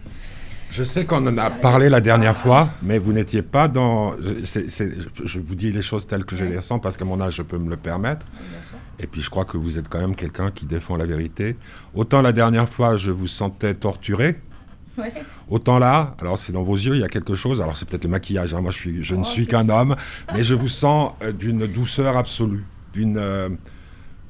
Je 0.71 0.85
sais 0.85 1.05
qu'on 1.05 1.27
en 1.27 1.39
a 1.39 1.51
parlé 1.51 1.89
la 1.89 2.01
dernière 2.01 2.37
fois, 2.37 2.69
mais 2.83 2.99
vous 2.99 3.13
n'étiez 3.13 3.43
pas 3.43 3.69
dans. 3.69 4.15
je 4.17 5.39
vous 5.41 5.55
dis 5.55 5.73
les 5.73 5.83
choses 5.83 6.07
telles 6.07 6.25
que 6.25 6.37
je 6.37 6.45
les 6.45 6.61
sens 6.61 6.81
parce 6.81 6.97
qu'à 6.97 7.05
mon 7.05 7.21
âge, 7.21 7.37
je 7.37 7.43
peux 7.43 7.59
me 7.59 7.71
le 7.71 7.77
permettre. 7.77 8.27
Et 8.99 9.07
puis 9.07 9.21
je 9.21 9.31
crois 9.31 9.45
que 9.45 9.57
vous 9.57 9.79
êtes 9.79 9.89
quand 9.89 10.01
même 10.01 10.15
quelqu'un 10.15 10.51
qui 10.51 10.67
défend 10.67 10.97
la 10.97 11.07
vérité. 11.07 11.57
Autant 11.95 12.23
la 12.23 12.33
dernière 12.33 12.69
fois, 12.69 12.97
je 12.97 13.11
vous 13.11 13.27
sentais 13.27 13.75
torturé. 13.75 14.37
Autant 15.51 15.79
là, 15.79 16.15
alors 16.21 16.39
c'est 16.39 16.53
dans 16.53 16.63
vos 16.63 16.77
yeux, 16.77 16.95
il 16.95 17.01
y 17.01 17.05
a 17.05 17.09
quelque 17.09 17.35
chose. 17.35 17.61
Alors 17.63 17.77
c'est 17.77 17.89
peut-être 17.89 18.05
le 18.05 18.11
maquillage. 18.11 18.55
Hein. 18.55 18.61
moi, 18.61 18.71
je, 18.71 18.79
suis, 18.79 19.03
je 19.03 19.15
ne 19.15 19.21
oh, 19.21 19.25
suis 19.25 19.47
qu'un 19.47 19.69
homme, 19.69 19.97
mais 20.35 20.43
je 20.43 20.55
vous 20.55 20.69
sens 20.69 21.13
euh, 21.23 21.33
d'une 21.33 21.67
douceur 21.67 22.17
absolue, 22.17 22.65
d'une. 22.93 23.19
Euh, 23.19 23.49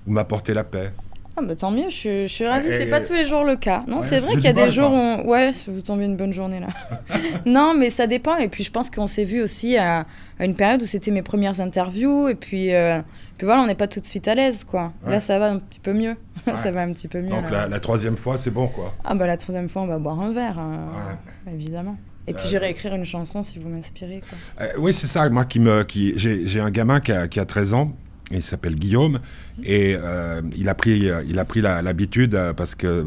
vous 0.07 0.13
m'apportez 0.13 0.55
la 0.55 0.65
paix. 0.65 0.93
Ah 1.39 1.43
bah 1.43 1.55
tant 1.55 1.71
mieux, 1.71 1.91
je, 1.91 2.27
suis 2.29 2.47
ravie. 2.47 2.69
C'est 2.73 2.87
pas 2.87 3.01
tous 3.01 3.13
les 3.13 3.27
jours 3.27 3.45
le 3.45 3.57
cas. 3.57 3.85
Non, 3.87 4.01
c'est 4.01 4.21
vrai 4.21 4.35
qu'il 4.35 4.45
y 4.45 4.49
a 4.49 4.55
des 4.55 4.71
jours 4.71 4.91
où 4.91 5.29
ouais, 5.29 5.51
vous 5.67 5.83
tombez 5.83 6.07
une 6.07 6.17
bonne 6.17 6.33
journée 6.33 6.61
là. 6.61 6.69
non, 7.47 7.75
mais 7.77 7.91
ça 7.91 8.07
dépend. 8.07 8.39
Et 8.39 8.49
puis 8.49 8.65
je 8.65 8.71
pense 8.71 8.89
qu'on 8.89 9.07
s'est 9.07 9.25
vu 9.25 9.43
aussi 9.43 9.77
à, 9.77 10.07
une 10.41 10.55
période 10.55 10.83
où 10.83 10.87
c'était 10.87 11.11
mes 11.11 11.21
premières 11.21 11.61
interviews. 11.61 12.29
Et 12.29 12.35
puis, 12.35 12.75
euh, 12.75 13.01
puis 13.37 13.45
voilà, 13.45 13.63
on 13.63 13.67
n'est 13.67 13.75
pas 13.75 13.87
tout 13.87 14.01
de 14.01 14.05
suite 14.05 14.29
à 14.29 14.35
l'aise 14.35 14.65
quoi. 14.65 14.93
Là, 15.07 15.21
ça 15.21 15.39
va 15.39 15.51
un 15.51 15.59
petit 15.59 15.81
peu 15.81 15.93
mieux. 15.93 16.17
ça 16.57 16.71
va 16.71 16.83
un 16.83 16.91
petit 16.93 17.09
peu 17.09 17.21
mieux. 17.21 17.31
Donc 17.31 17.51
la, 17.51 17.81
troisième 17.81 18.17
fois, 18.17 18.37
c'est 18.37 18.51
bon 18.51 18.69
quoi. 18.69 18.95
Ah 19.05 19.15
bah 19.15 19.27
la 19.27 19.37
troisième 19.37 19.69
fois, 19.69 19.83
on 19.83 19.87
va 19.87 19.99
boire 19.99 20.21
un 20.21 20.33
verre, 20.33 20.59
hein. 20.59 21.19
évidemment. 21.53 21.97
Et 22.29 22.33
puis 22.33 22.45
euh, 22.45 22.49
j'irai 22.49 22.71
écrire 22.71 22.95
une 22.95 23.05
chanson 23.05 23.45
si 23.45 23.59
vous 23.59 23.69
m'inspirez. 23.69 24.21
Euh, 24.61 24.67
oui, 24.79 24.93
c'est 24.93 25.07
ça. 25.07 25.29
Moi, 25.29 25.45
qui 25.45 25.61
me, 25.61 25.85
qui, 25.85 26.15
j'ai 26.17 26.61
un 26.61 26.71
gamin 26.71 27.01
qui 27.01 27.13
a, 27.13 27.29
qui 27.29 27.39
a 27.39 27.45
13 27.45 27.75
ans 27.75 27.93
il 28.33 28.43
s'appelle 28.43 28.75
Guillaume 28.75 29.21
et 29.63 29.97
euh, 29.97 30.43
il 30.57 30.69
a 30.69 30.75
pris, 30.75 31.11
il 31.29 31.39
a 31.39 31.45
pris 31.45 31.61
l'habitude 31.61 32.35
euh, 32.35 32.53
parce 32.53 32.75
que 32.75 32.87
euh, 32.87 33.05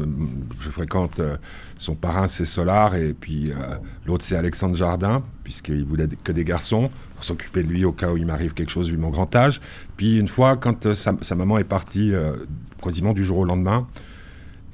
je 0.60 0.70
fréquente 0.70 1.20
son 1.76 1.94
parrain 1.94 2.26
c'est 2.26 2.46
Solar 2.46 2.94
et 2.94 3.12
puis 3.12 3.52
l'autre 4.06 4.24
c'est 4.24 4.36
Alexandre 4.36 4.76
Jardin 4.76 5.22
puisqu'il 5.44 5.84
voulait 5.84 6.08
que 6.24 6.32
des 6.32 6.44
garçons 6.44 6.90
pour 7.14 7.24
s'occuper 7.24 7.62
de 7.62 7.68
lui 7.68 7.84
au 7.84 7.92
cas 7.92 8.10
où 8.10 8.16
il 8.16 8.26
m'arrive 8.26 8.54
quelque 8.54 8.70
chose 8.70 8.90
vu 8.90 8.96
mon 8.96 9.10
grand 9.10 9.34
âge. 9.36 9.60
Puis 9.96 10.18
une 10.18 10.28
fois 10.28 10.56
quand 10.56 10.92
sa, 10.94 11.34
maman 11.34 11.58
est 11.58 11.64
partie 11.64 12.12
quasiment 12.82 13.12
du 13.12 13.24
jour 13.24 13.38
au 13.38 13.44
lendemain 13.44 13.86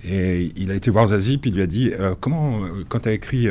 et 0.04 0.52
il 0.56 0.70
a 0.70 0.74
été 0.74 0.90
voir 0.90 1.08
Zazie 1.08 1.38
puis 1.38 1.50
il 1.50 1.56
lui 1.56 1.62
a 1.62 1.66
dit 1.66 1.92
comment 2.20 2.60
quand 2.88 3.00
tu 3.00 3.08
as 3.08 3.12
écrit 3.12 3.48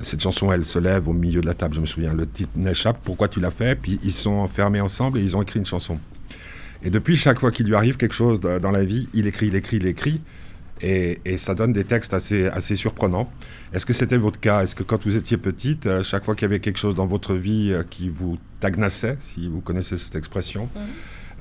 cette 0.00 0.22
chanson, 0.22 0.50
elle 0.52 0.64
se 0.64 0.78
lève 0.78 1.08
au 1.08 1.12
milieu 1.12 1.40
de 1.40 1.46
la 1.46 1.54
table, 1.54 1.74
je 1.74 1.80
me 1.80 1.86
souviens. 1.86 2.14
Le 2.14 2.26
titre 2.26 2.50
n'échappe, 2.56 2.98
pourquoi 3.04 3.28
tu 3.28 3.40
l'as 3.40 3.50
fait? 3.50 3.78
Puis 3.78 3.98
ils 4.02 4.12
sont 4.12 4.30
enfermés 4.30 4.80
ensemble 4.80 5.18
et 5.18 5.22
ils 5.22 5.36
ont 5.36 5.42
écrit 5.42 5.58
une 5.58 5.66
chanson. 5.66 5.98
Et 6.84 6.90
depuis, 6.90 7.16
chaque 7.16 7.38
fois 7.38 7.52
qu'il 7.52 7.66
lui 7.66 7.74
arrive 7.74 7.96
quelque 7.96 8.14
chose 8.14 8.40
dans 8.40 8.70
la 8.70 8.84
vie, 8.84 9.08
il 9.14 9.26
écrit, 9.26 9.48
il 9.48 9.54
écrit, 9.54 9.76
il 9.76 9.86
écrit. 9.86 10.20
Et, 10.80 11.36
ça 11.36 11.54
donne 11.54 11.72
des 11.72 11.84
textes 11.84 12.12
assez, 12.12 12.46
assez 12.46 12.74
surprenants. 12.74 13.30
Est-ce 13.72 13.86
que 13.86 13.92
c'était 13.92 14.16
votre 14.16 14.40
cas? 14.40 14.62
Est-ce 14.62 14.74
que 14.74 14.82
quand 14.82 15.00
vous 15.04 15.16
étiez 15.16 15.36
petite, 15.36 15.86
euh, 15.86 16.02
chaque 16.02 16.24
fois 16.24 16.34
qu'il 16.34 16.42
y 16.42 16.46
avait 16.46 16.58
quelque 16.58 16.78
chose 16.78 16.96
dans 16.96 17.06
votre 17.06 17.34
vie 17.34 17.72
euh, 17.72 17.84
qui 17.88 18.08
vous 18.08 18.36
tagnassait, 18.58 19.16
si 19.20 19.46
vous 19.46 19.60
connaissez 19.60 19.96
cette 19.96 20.16
expression, 20.16 20.68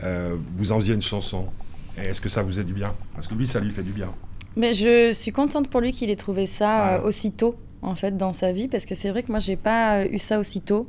euh, 0.03 0.35
vous 0.57 0.71
en 0.71 0.79
faisiez 0.79 0.93
une 0.93 1.01
chanson? 1.01 1.47
Et 1.97 2.07
est-ce 2.07 2.21
que 2.21 2.29
ça 2.29 2.43
vous 2.43 2.51
fait 2.51 2.63
du 2.63 2.73
bien? 2.73 2.93
Parce 3.15 3.27
que 3.27 3.33
lui, 3.33 3.47
ça 3.47 3.59
lui 3.59 3.71
fait 3.71 3.81
du 3.81 3.93
bien. 3.93 4.13
Mais 4.55 4.75
je 4.75 5.11
suis 5.11 5.31
contente 5.31 5.69
pour 5.69 5.81
lui 5.81 5.91
qu'il 5.91 6.11
ait 6.11 6.15
trouvé 6.15 6.45
ça 6.45 7.01
aussitôt 7.03 7.55
en 7.81 7.95
fait 7.95 8.17
dans 8.17 8.33
sa 8.33 8.51
vie 8.51 8.67
parce 8.67 8.85
que 8.85 8.95
c'est 8.95 9.09
vrai 9.09 9.23
que 9.23 9.31
moi 9.31 9.39
j'ai 9.39 9.55
pas 9.55 10.05
eu 10.05 10.19
ça 10.19 10.39
aussitôt. 10.39 10.87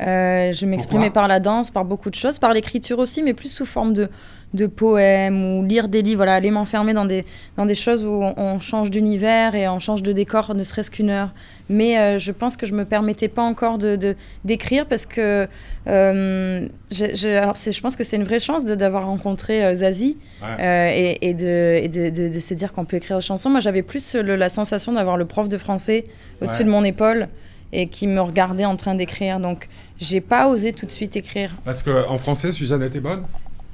Euh, 0.00 0.52
je 0.52 0.64
m'exprimais 0.64 1.10
par 1.10 1.28
la 1.28 1.38
danse, 1.38 1.70
par 1.70 1.84
beaucoup 1.84 2.10
de 2.10 2.14
choses, 2.14 2.38
par 2.38 2.54
l'écriture 2.54 2.98
aussi, 2.98 3.22
mais 3.22 3.34
plus 3.34 3.50
sous 3.50 3.66
forme 3.66 3.92
de, 3.92 4.08
de 4.54 4.66
poèmes 4.66 5.44
ou 5.44 5.64
lire 5.64 5.86
des 5.88 6.00
livres, 6.00 6.18
voilà, 6.18 6.34
aller 6.34 6.50
m'enfermer 6.50 6.94
dans 6.94 7.04
des, 7.04 7.24
dans 7.56 7.66
des 7.66 7.74
choses 7.74 8.04
où 8.04 8.22
on, 8.36 8.58
change 8.58 8.90
d'univers 8.90 9.54
et 9.54 9.68
on 9.68 9.80
change 9.80 10.02
de 10.02 10.12
décor, 10.12 10.54
ne 10.54 10.62
serait-ce 10.62 10.90
qu'une 10.90 11.10
heure. 11.10 11.34
Mais 11.68 11.98
euh, 11.98 12.18
je 12.18 12.32
pense 12.32 12.56
que 12.56 12.66
je 12.66 12.72
me 12.72 12.84
permettais 12.84 13.28
pas 13.28 13.42
encore 13.42 13.76
de 13.78 14.16
d'écrire 14.44 14.86
parce 14.86 15.04
que 15.04 15.46
euh, 15.86 16.68
je, 16.90 17.36
alors 17.36 17.54
je 17.54 17.80
pense 17.80 17.94
que 17.94 18.04
c'est 18.04 18.16
une 18.16 18.24
vraie 18.24 18.40
chance 18.40 18.64
d'avoir 18.64 19.06
rencontré 19.06 19.74
Zazie 19.74 20.16
et, 20.58 21.18
et, 21.20 21.34
de, 21.34 21.80
et 21.82 21.88
de, 21.88 22.28
de, 22.28 22.40
se 22.40 22.54
dire 22.54 22.72
qu'on 22.72 22.86
peut 22.86 22.96
écrire 22.96 23.18
des 23.18 23.22
chansons. 23.22 23.50
Moi, 23.50 23.60
j'avais 23.60 23.82
plus 23.82 24.14
la 24.14 24.48
sensation 24.48 24.92
d'avoir 24.92 25.16
le 25.16 25.26
prof 25.26 25.48
de 25.48 25.58
français 25.58 26.04
au-dessus 26.40 26.64
de 26.64 26.70
mon 26.70 26.82
épaule 26.82 27.28
et 27.72 27.88
qui 27.88 28.06
me 28.06 28.20
regardait 28.20 28.64
en 28.64 28.76
train 28.76 28.94
d'écrire. 28.94 29.40
Donc, 29.40 29.68
j'ai 29.98 30.20
pas 30.20 30.48
osé 30.48 30.72
tout 30.72 30.86
de 30.86 30.90
suite 30.90 31.16
écrire. 31.16 31.54
Parce 31.64 31.82
qu'en 31.82 32.18
français, 32.18 32.52
Suzanne 32.52 32.82
était 32.82 33.00
bonne? 33.00 33.24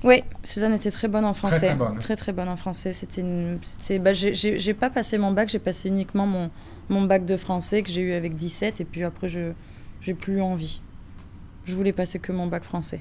Oui, 0.05 0.23
Suzanne 0.45 0.75
était 0.75 0.90
très 0.90 1.09
bonne 1.09 1.25
en 1.25 1.35
français. 1.35 1.59
Très 1.59 1.67
très 1.67 1.76
bonne, 1.76 1.99
très, 1.99 2.17
très 2.17 2.33
bonne 2.33 2.49
en 2.49 2.57
français. 2.57 2.93
C'était 2.93 3.21
une, 3.21 3.59
bah, 4.00 4.12
j'ai 4.12 4.75
pas 4.75 4.90
passé 4.90 5.19
mon 5.19 5.33
bac, 5.33 5.49
j'ai 5.49 5.59
passé 5.59 5.88
uniquement 5.88 6.26
mon, 6.26 6.50
mon 6.88 7.02
bac 7.02 7.25
de 7.25 7.37
français 7.37 7.83
que 7.83 7.90
j'ai 7.90 8.02
eu 8.02 8.12
avec 8.12 8.37
17 8.37 8.81
et 8.81 8.85
puis 8.85 9.02
après 9.02 9.28
je 9.28 9.52
j'ai 10.00 10.14
plus 10.14 10.40
envie. 10.40 10.81
Je 11.64 11.75
voulais 11.75 11.93
passer 11.93 12.19
que 12.19 12.33
mon 12.33 12.47
bac 12.47 12.64
français. 12.64 13.00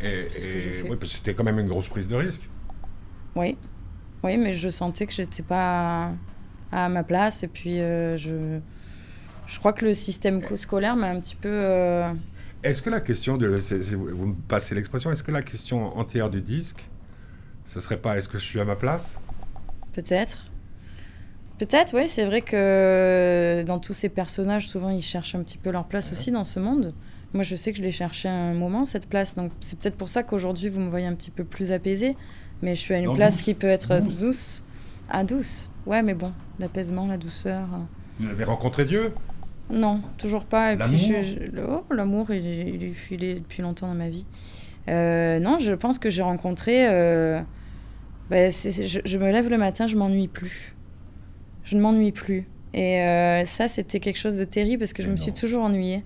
Et, 0.00 0.26
oui, 0.84 0.96
parce 0.96 1.12
que 1.12 1.18
c'était 1.18 1.34
quand 1.34 1.44
même 1.44 1.58
une 1.58 1.68
grosse 1.68 1.88
prise 1.88 2.08
de 2.08 2.16
risque. 2.16 2.48
Oui, 3.34 3.56
oui, 4.22 4.36
mais 4.36 4.52
je 4.52 4.68
sentais 4.68 5.06
que 5.06 5.12
j'étais 5.12 5.42
pas 5.42 6.12
à, 6.70 6.88
ma 6.88 7.02
place. 7.02 7.44
Et 7.44 7.48
puis, 7.48 7.80
euh, 7.80 8.16
je, 8.16 8.58
je 9.52 9.58
crois 9.58 9.74
que 9.74 9.84
le 9.84 9.92
système 9.92 10.40
scolaire 10.56 10.96
m'a 10.96 11.08
un 11.08 11.20
petit 11.20 11.36
peu. 11.36 11.50
Euh, 11.52 12.10
est-ce 12.62 12.80
que 12.80 12.88
la 12.88 13.00
question 13.00 13.36
de. 13.36 13.46
vous 13.46 14.26
me 14.26 14.34
passez 14.48 14.74
l'expression, 14.74 15.12
est-ce 15.12 15.22
que 15.22 15.30
la 15.30 15.42
question 15.42 15.96
entière 15.98 16.30
du 16.30 16.40
disque, 16.40 16.88
ce 17.66 17.78
serait 17.78 17.98
pas 17.98 18.16
est-ce 18.16 18.30
que 18.30 18.38
je 18.38 18.44
suis 18.44 18.60
à 18.60 18.64
ma 18.64 18.76
place? 18.76 19.18
Peut-être. 19.92 20.50
Peut-être, 21.58 21.94
oui, 21.94 22.08
c'est 22.08 22.24
vrai 22.24 22.40
que 22.40 23.62
dans 23.66 23.78
tous 23.78 23.92
ces 23.92 24.08
personnages, 24.08 24.68
souvent, 24.68 24.88
ils 24.88 25.02
cherchent 25.02 25.34
un 25.34 25.42
petit 25.42 25.58
peu 25.58 25.70
leur 25.70 25.84
place 25.84 26.12
aussi 26.12 26.30
dans 26.30 26.44
ce 26.44 26.58
monde. 26.58 26.94
Moi, 27.34 27.42
je 27.42 27.54
sais 27.54 27.72
que 27.72 27.78
je 27.78 27.82
l'ai 27.82 27.92
cherché 27.92 28.30
à 28.30 28.34
un 28.34 28.54
moment, 28.54 28.86
cette 28.86 29.06
place. 29.06 29.36
Donc, 29.36 29.52
c'est 29.60 29.78
peut-être 29.78 29.96
pour 29.96 30.08
ça 30.08 30.22
qu'aujourd'hui, 30.22 30.70
vous 30.70 30.80
me 30.80 30.88
voyez 30.88 31.06
un 31.06 31.14
petit 31.14 31.30
peu 31.30 31.44
plus 31.44 31.72
apaisée. 31.72 32.16
Mais 32.62 32.74
je 32.74 32.80
suis 32.80 32.94
à 32.94 32.98
une 32.98 33.14
place 33.14 33.42
qui 33.42 33.52
peut 33.52 33.68
être 33.68 34.00
douce. 34.00 34.64
Ah, 35.10 35.24
douce. 35.24 35.68
Ouais, 35.84 36.02
mais 36.02 36.14
bon, 36.14 36.32
l'apaisement, 36.58 37.06
la 37.06 37.18
douceur. 37.18 37.68
Euh. 37.74 37.78
Vous 38.18 38.30
avez 38.30 38.44
rencontré 38.44 38.86
Dieu? 38.86 39.12
Non, 39.72 40.02
toujours 40.18 40.44
pas. 40.44 40.74
l'amour 40.74 41.00
oh, 41.68 41.94
L'amour, 41.94 42.30
il, 42.30 42.44
il, 42.46 42.84
est 42.84 42.94
filé 42.94 43.34
depuis 43.34 43.62
longtemps 43.62 43.88
dans 43.88 43.94
ma 43.94 44.08
vie. 44.08 44.26
Euh, 44.88 45.38
non, 45.40 45.58
je 45.58 45.72
pense 45.72 45.98
que 45.98 46.10
j'ai 46.10 46.22
rencontré. 46.22 46.88
Euh, 46.88 47.40
bah, 48.30 48.50
je, 48.50 49.18
me 49.18 49.30
lève 49.30 49.48
le 49.48 49.58
matin, 49.58 49.86
je 49.86 49.96
m'ennuie 49.96 50.28
plus. 50.28 50.74
Je 51.64 51.76
ne 51.76 51.80
m'ennuie 51.80 52.12
plus. 52.12 52.46
Et 52.74 53.42
ça, 53.44 53.68
c'était 53.68 54.00
quelque 54.00 54.18
chose 54.18 54.36
de 54.36 54.44
terrible 54.44 54.80
parce 54.80 54.92
que 54.92 55.02
je 55.02 55.08
me 55.08 55.16
suis 55.16 55.32
toujours 55.32 55.64
ennuyée. 55.64 56.04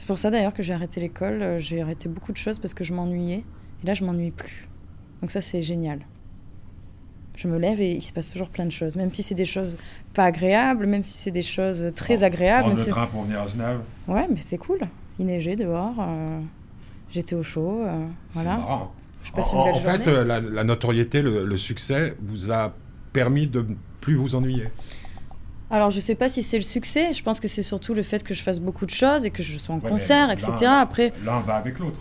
C'est 0.00 0.06
pour 0.06 0.18
ça 0.18 0.30
d'ailleurs 0.30 0.54
que 0.54 0.62
j'ai 0.62 0.72
arrêté 0.72 0.98
l'école. 0.98 1.42
Euh, 1.42 1.58
j'ai 1.58 1.82
arrêté 1.82 2.08
beaucoup 2.08 2.32
de 2.32 2.38
choses 2.38 2.58
parce 2.58 2.72
que 2.72 2.84
je 2.84 2.94
m'ennuyais. 2.94 3.44
Et 3.82 3.86
là, 3.86 3.92
je 3.92 4.02
m'ennuie 4.02 4.30
plus. 4.30 4.66
Donc 5.20 5.30
ça, 5.30 5.42
c'est 5.42 5.62
génial. 5.62 6.00
Je 7.40 7.48
me 7.48 7.56
lève 7.56 7.80
et 7.80 7.92
il 7.92 8.02
se 8.02 8.12
passe 8.12 8.28
toujours 8.28 8.50
plein 8.50 8.66
de 8.66 8.70
choses. 8.70 8.96
Même 8.96 9.14
si 9.14 9.22
c'est 9.22 9.34
des 9.34 9.46
choses 9.46 9.78
pas 10.12 10.24
agréables, 10.24 10.86
même 10.86 11.02
si 11.02 11.16
c'est 11.16 11.30
des 11.30 11.42
choses 11.42 11.88
très 11.96 12.22
agréables. 12.22 12.68
Prendre 12.68 12.84
le 12.84 12.90
train 12.90 13.06
pour 13.06 13.22
venir 13.22 13.40
à 13.40 13.46
Genève. 13.46 13.80
Ouais, 14.06 14.26
mais 14.28 14.40
c'est 14.40 14.58
cool. 14.58 14.80
Il 15.18 15.24
neigeait 15.24 15.56
dehors. 15.56 15.94
Euh, 16.00 16.40
j'étais 17.10 17.34
au 17.34 17.42
chaud. 17.42 17.82
Euh, 17.82 18.06
voilà. 18.32 18.50
C'est 18.50 18.60
marrant. 18.60 18.92
Je 19.24 19.32
passe 19.32 19.52
en, 19.54 19.66
une 19.66 19.72
belle 19.72 20.00
en 20.00 20.04
fait, 20.04 20.06
la, 20.24 20.40
la, 20.40 20.64
notoriété, 20.64 21.22
le, 21.22 21.46
le, 21.46 21.56
succès 21.56 22.14
vous 22.20 22.52
a 22.52 22.74
permis 23.14 23.46
de 23.46 23.60
ne 23.60 23.74
plus 24.02 24.16
vous 24.16 24.34
ennuyer. 24.34 24.68
Alors, 25.70 25.90
je 25.90 26.00
sais 26.00 26.14
pas 26.16 26.28
si 26.28 26.42
c'est 26.42 26.58
le 26.58 26.64
succès. 26.64 27.14
Je 27.14 27.22
pense 27.22 27.40
que 27.40 27.48
c'est 27.48 27.62
surtout 27.62 27.94
le 27.94 28.02
fait 28.02 28.22
que 28.22 28.34
je 28.34 28.42
fasse 28.42 28.60
beaucoup 28.60 28.84
de 28.84 28.90
choses 28.90 29.24
et 29.24 29.30
que 29.30 29.42
je 29.42 29.56
sois 29.56 29.74
en 29.74 29.80
concert, 29.80 30.30
etc. 30.30 30.52
Après, 30.66 31.12
l'un 31.24 31.40
va 31.40 31.54
avec 31.54 31.78
l'autre. 31.78 32.00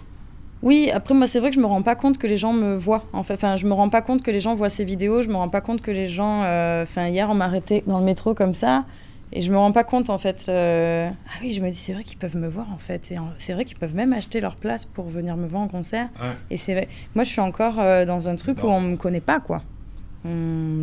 Oui, 0.61 0.89
après 0.93 1.13
moi 1.13 1.25
c'est 1.25 1.39
vrai 1.39 1.49
que 1.49 1.55
je 1.55 1.61
me 1.61 1.65
rends 1.65 1.81
pas 1.81 1.95
compte 1.95 2.17
que 2.17 2.27
les 2.27 2.37
gens 2.37 2.53
me 2.53 2.75
voient. 2.75 3.05
En 3.13 3.23
fait, 3.23 3.35
enfin 3.35 3.55
je 3.57 3.65
me 3.65 3.73
rends 3.73 3.89
pas 3.89 4.01
compte 4.01 4.21
que 4.21 4.31
les 4.31 4.39
gens 4.39 4.55
voient 4.55 4.69
ces 4.69 4.83
vidéos. 4.83 5.21
Je 5.21 5.29
me 5.29 5.35
rends 5.35 5.49
pas 5.49 5.61
compte 5.61 5.81
que 5.81 5.91
les 5.91 6.07
gens. 6.07 6.43
Euh, 6.43 6.83
enfin 6.83 7.07
hier 7.07 7.29
on 7.29 7.35
m'a 7.35 7.45
arrêté 7.45 7.83
dans 7.87 7.99
le 7.99 8.05
métro 8.05 8.33
comme 8.33 8.53
ça 8.53 8.85
et 9.31 9.41
je 9.41 9.51
me 9.51 9.57
rends 9.57 9.71
pas 9.71 9.85
compte 9.85 10.09
en 10.09 10.17
fait. 10.17 10.47
Euh, 10.49 11.09
ah 11.27 11.39
oui, 11.41 11.53
je 11.53 11.61
me 11.61 11.69
dis 11.69 11.75
c'est 11.75 11.93
vrai 11.93 12.03
qu'ils 12.03 12.17
peuvent 12.17 12.35
me 12.35 12.47
voir 12.47 12.67
en 12.73 12.77
fait. 12.77 13.11
Et 13.11 13.17
c'est 13.37 13.53
vrai 13.53 13.63
qu'ils 13.63 13.77
peuvent 13.77 13.95
même 13.95 14.11
acheter 14.11 14.41
leur 14.41 14.57
place 14.57 14.83
pour 14.83 15.05
venir 15.05 15.37
me 15.37 15.47
voir 15.47 15.61
en 15.61 15.67
concert. 15.69 16.09
Et 16.49 16.57
c'est 16.57 16.73
vrai. 16.73 16.89
Moi 17.15 17.23
je 17.23 17.29
suis 17.29 17.41
encore 17.41 17.79
euh, 17.79 18.05
dans 18.05 18.27
un 18.27 18.35
truc 18.35 18.61
où 18.63 18.67
on 18.67 18.81
me 18.81 18.97
connaît 18.97 19.21
pas 19.21 19.39
quoi. 19.39 19.61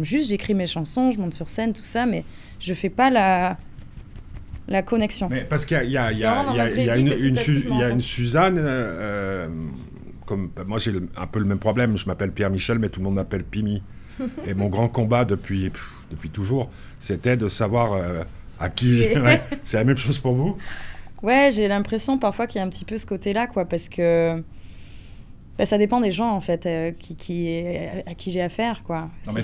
Juste 0.02 0.30
j'écris 0.30 0.54
mes 0.54 0.66
chansons, 0.66 1.10
je 1.10 1.18
monte 1.18 1.34
sur 1.34 1.50
scène, 1.50 1.74
tout 1.74 1.84
ça, 1.84 2.06
mais 2.06 2.24
je 2.58 2.72
fais 2.72 2.88
pas 2.88 3.10
la, 3.10 3.58
la 4.68 4.82
connexion. 4.82 5.28
Mais 5.30 5.44
parce 5.44 5.64
qu'il 5.64 5.90
y 5.90 5.96
a, 5.96 6.10
une, 6.96 8.00
Suzanne, 8.00 8.56
euh, 8.58 9.48
comme 10.24 10.50
moi 10.66 10.78
j'ai 10.78 10.92
un 11.16 11.26
peu 11.26 11.38
le 11.38 11.44
même 11.44 11.58
problème, 11.58 11.96
je 11.96 12.06
m'appelle 12.06 12.32
Pierre-Michel, 12.32 12.78
mais 12.78 12.88
tout 12.88 13.00
le 13.00 13.04
monde 13.04 13.14
m'appelle 13.14 13.44
Pimi. 13.44 13.82
Et 14.46 14.54
mon 14.54 14.68
grand 14.68 14.88
combat 14.88 15.24
depuis, 15.24 15.70
depuis 16.10 16.30
toujours, 16.30 16.70
c'était 16.98 17.36
de 17.36 17.48
savoir 17.48 17.92
euh, 17.92 18.22
à 18.58 18.70
qui. 18.70 19.02
c'est 19.64 19.76
la 19.76 19.84
même 19.84 19.98
chose 19.98 20.18
pour 20.18 20.34
vous 20.34 20.56
Ouais, 21.22 21.50
j'ai 21.52 21.68
l'impression 21.68 22.18
parfois 22.18 22.46
qu'il 22.46 22.58
y 22.58 22.62
a 22.62 22.66
un 22.66 22.70
petit 22.70 22.84
peu 22.84 22.98
ce 22.98 23.06
côté-là, 23.06 23.46
quoi, 23.46 23.64
parce 23.64 23.88
que 23.88 24.42
bah, 25.58 25.64
ça 25.66 25.78
dépend 25.78 26.00
des 26.00 26.12
gens, 26.12 26.30
en 26.30 26.40
fait, 26.40 26.66
euh, 26.66 26.92
qui, 26.92 27.16
qui, 27.16 27.64
à 28.06 28.14
qui 28.14 28.30
j'ai 28.30 28.42
affaire, 28.42 28.82
quoi. 28.84 29.08
Non, 29.26 29.32
mais 29.34 29.42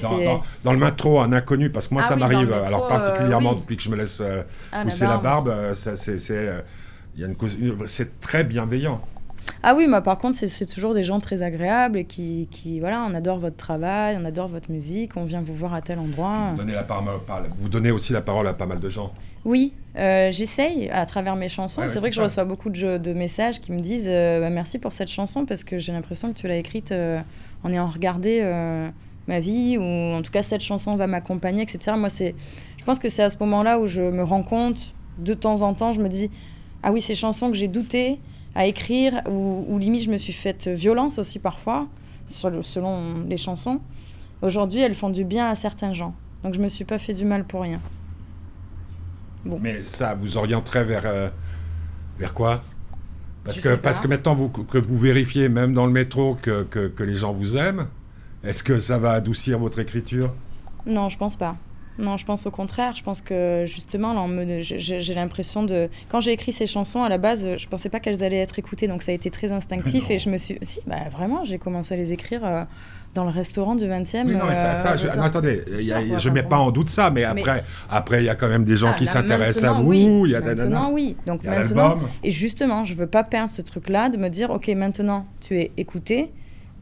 dans, 0.65 0.73
le 0.73 0.79
métro, 0.79 1.21
un 1.21 1.33
inconnu, 1.33 1.71
parce 1.71 1.89
que 1.89 1.95
moi, 1.95 2.03
ah 2.05 2.09
ça 2.09 2.17
m'arrive, 2.17 2.53
alors 2.53 2.87
particulièrement 2.89 3.55
depuis 3.55 3.77
que 3.77 3.83
je 3.83 3.89
me 3.89 3.97
laisse 3.97 4.21
euh, 4.21 4.43
ah, 4.73 4.83
pousser 4.83 5.07
la 5.07 5.19
barbe, 5.19 5.49
euh, 5.49 5.75
c'est 5.75 6.21
très 8.21 8.45
bienveillant. 8.45 9.01
Ah 9.65 9.75
oui, 9.77 9.87
moi 9.87 10.01
par 10.01 10.19
contre, 10.19 10.37
c'est 10.37 10.67
toujours 10.67 10.93
des 10.93 11.05
gens 11.05 11.21
très 11.21 11.43
agréables 11.43 11.99
et 11.99 12.05
qui, 12.05 12.49
qui, 12.51 12.81
voilà, 12.81 13.07
on 13.09 13.15
adore 13.15 13.39
votre 13.39 13.57
travail, 13.57 14.19
on 14.21 14.25
adore 14.25 14.49
votre 14.49 14.73
musique, 14.73 15.17
on 15.17 15.25
vient 15.25 15.41
vous 15.41 15.55
voir 15.55 15.73
à 15.73 15.81
tel 15.81 16.01
endroit. 16.01 16.51
Vous 16.53 16.59
donnez, 16.59 16.73
la 16.73 16.83
parole, 16.83 17.05
vous 17.61 17.69
donnez 17.69 17.93
aussi 17.93 18.13
la 18.13 18.23
parole 18.23 18.49
à 18.49 18.55
pas 18.55 18.67
mal 18.67 18.81
de 18.81 18.89
gens. 18.89 19.13
Oui, 19.45 19.73
euh, 19.97 20.33
j'essaye 20.33 20.89
à 20.91 21.07
travers 21.07 21.37
mes 21.37 21.49
chansons. 21.49 21.83
c'est 21.87 22.01
vrai 22.01 22.11
que 22.11 22.17
je 22.17 22.21
reçois 22.21 22.45
beaucoup 22.45 22.71
de, 22.71 22.99
de, 22.99 23.13
messages 23.13 23.61
qui 23.61 23.71
me 23.71 23.81
disent 23.81 24.09
euh, 24.09 24.41
bah, 24.41 24.51
merci 24.51 24.79
pour 24.79 24.95
cette 24.95 25.11
chanson 25.11 25.47
parce 25.47 25.63
que 25.63 25.79
j'ai 25.79 25.93
l'impression 25.93 26.33
que 26.33 26.39
tu 26.39 26.49
l'as 26.49 26.57
écrite 26.57 26.91
euh, 26.91 27.21
en 27.63 27.71
ayant 27.71 27.89
regardé 27.89 28.43
ma 29.29 29.39
vie 29.39 29.79
ou 29.79 29.83
en 29.83 30.23
tout 30.23 30.33
cas 30.33 30.43
cette 30.43 30.63
chanson 30.63 30.97
va 30.97 31.07
m'accompagner, 31.07 31.63
etc. 31.63 31.97
Moi, 31.97 32.09
c'est, 32.09 32.35
je 32.79 32.85
pense 32.85 32.99
que 32.99 33.09
c'est 33.09 33.23
à 33.23 33.31
ce 33.31 33.37
moment-là 33.39 33.79
où 33.79 33.87
je 33.87 34.03
me 34.03 34.25
rends 34.25 34.43
compte 34.43 34.95
de 35.19 35.35
temps 35.35 35.63
en 35.63 35.75
temps, 35.75 35.93
je 35.93 36.01
me 36.01 36.09
dis 36.09 36.31
ah 36.83 36.91
oui, 36.91 37.01
ces 37.01 37.15
chansons 37.15 37.49
que 37.49 37.57
j'ai 37.57 37.69
douté 37.69 38.19
à 38.55 38.67
écrire 38.67 39.23
ou, 39.29 39.79
limite 39.79 40.03
je 40.03 40.11
me 40.11 40.19
suis 40.19 40.33
faite 40.33 40.69
violence 40.69 41.19
aussi 41.19 41.39
parfois 41.39 41.89
selon 42.27 43.25
les 43.29 43.37
chansons. 43.37 43.81
Aujourd'hui, 44.43 44.81
elles 44.81 44.95
font 44.95 45.11
du 45.11 45.25
bien 45.25 45.49
à 45.49 45.55
certains 45.55 45.95
gens. 45.95 46.15
Donc 46.43 46.55
je 46.55 46.61
me 46.61 46.69
suis 46.69 46.85
pas 46.85 46.99
fait 46.99 47.15
du 47.15 47.25
mal 47.25 47.45
pour 47.45 47.63
rien. 47.63 47.81
Mais 49.45 49.83
ça 49.83 50.15
vous 50.15 50.37
orienterait 50.37 50.85
vers, 50.85 51.07
euh, 51.07 51.29
vers 52.19 52.33
quoi? 52.33 52.63
Parce 53.45 53.61
que, 53.61 53.75
parce 53.75 54.01
que 54.01 54.07
maintenant 54.07 54.35
vous, 54.35 54.49
que 54.49 54.79
vous 54.79 54.97
vérifiez, 54.97 55.49
même 55.49 55.75
dans 55.75 55.87
le 55.87 55.93
métro, 55.93 56.37
que, 56.41 56.63
que, 56.63 56.87
que 56.87 57.03
les 57.03 57.17
gens 57.17 57.33
vous 57.33 57.57
aiment, 57.57 57.89
est-ce 58.45 58.63
que 58.63 58.79
ça 58.79 58.99
va 58.99 59.13
adoucir 59.13 59.59
votre 59.59 59.81
écriture? 59.81 60.33
Non, 60.87 61.09
je 61.09 61.19
pense 61.19 61.37
pas. 61.37 61.57
Non, 61.99 62.17
je 62.17 62.25
pense 62.25 62.47
au 62.47 62.51
contraire. 62.51 62.95
Je 62.95 63.03
pense 63.03 63.21
que 63.21 63.65
justement, 63.67 64.27
j'ai 64.61 65.15
l'impression 65.15 65.63
de. 65.63 65.89
Quand 66.09 66.21
j'ai 66.21 66.33
écrit 66.33 66.53
ces 66.53 66.67
chansons, 66.67 67.03
à 67.03 67.09
la 67.09 67.19
base, 67.19 67.47
je 67.59 67.69
pensais 67.69 67.89
pas 67.89 68.01
qu'elles 68.01 68.25
allaient 68.25 68.39
être 68.39 68.59
écoutées, 68.59 68.89
donc 68.89 69.03
ça 69.03 69.13
a 69.13 69.15
été 69.15 69.31
très 69.31 69.53
instinctif. 69.53 70.11
et 70.11 70.19
je 70.19 70.31
me 70.31 70.39
suis. 70.39 70.59
Si, 70.63 70.81
bah, 70.87 70.97
vraiment, 71.11 71.45
j'ai 71.45 71.59
commencé 71.59 71.95
à 71.95 71.97
les 71.97 72.13
écrire. 72.13 72.45
Euh, 72.45 72.65
dans 73.15 73.25
le 73.25 73.31
restaurant 73.31 73.75
du 73.75 73.85
20e. 73.85 74.27
Oui, 74.27 74.37
non, 74.37 74.47
ça, 74.55 74.75
ça, 74.75 74.97
je, 74.97 75.07
attendez, 75.07 75.61
je 75.69 76.29
ne 76.29 76.35
mets 76.35 76.43
pas 76.43 76.57
en 76.57 76.71
doute 76.71 76.89
ça, 76.89 77.11
mais 77.11 77.25
après, 77.25 77.61
après, 77.91 78.23
il 78.23 78.25
y 78.25 78.31
a 78.31 78.35
quand 78.35 78.49
même 78.49 78.65
des 78.65 78.77
gens 78.77 78.93
ah, 78.93 78.99
qui 78.99 79.07
s'intéressent 79.07 79.65
à 79.65 79.73
vous. 79.73 79.83
Oui. 79.83 80.31
Y 80.31 80.35
a 80.35 80.41
maintenant, 80.41 80.91
oui. 80.93 81.17
Donc 81.27 81.45
maintenant, 81.45 81.97
et 82.23 82.31
justement, 82.31 82.85
je 82.85 82.95
veux 82.95 83.07
pas 83.07 83.23
perdre 83.23 83.53
ce 83.53 83.63
truc-là 83.63 84.09
de 84.09 84.17
me 84.17 84.29
dire, 84.29 84.51
ok, 84.51 84.69
maintenant, 84.69 85.25
tu 85.41 85.59
es 85.59 85.73
écouté, 85.77 86.33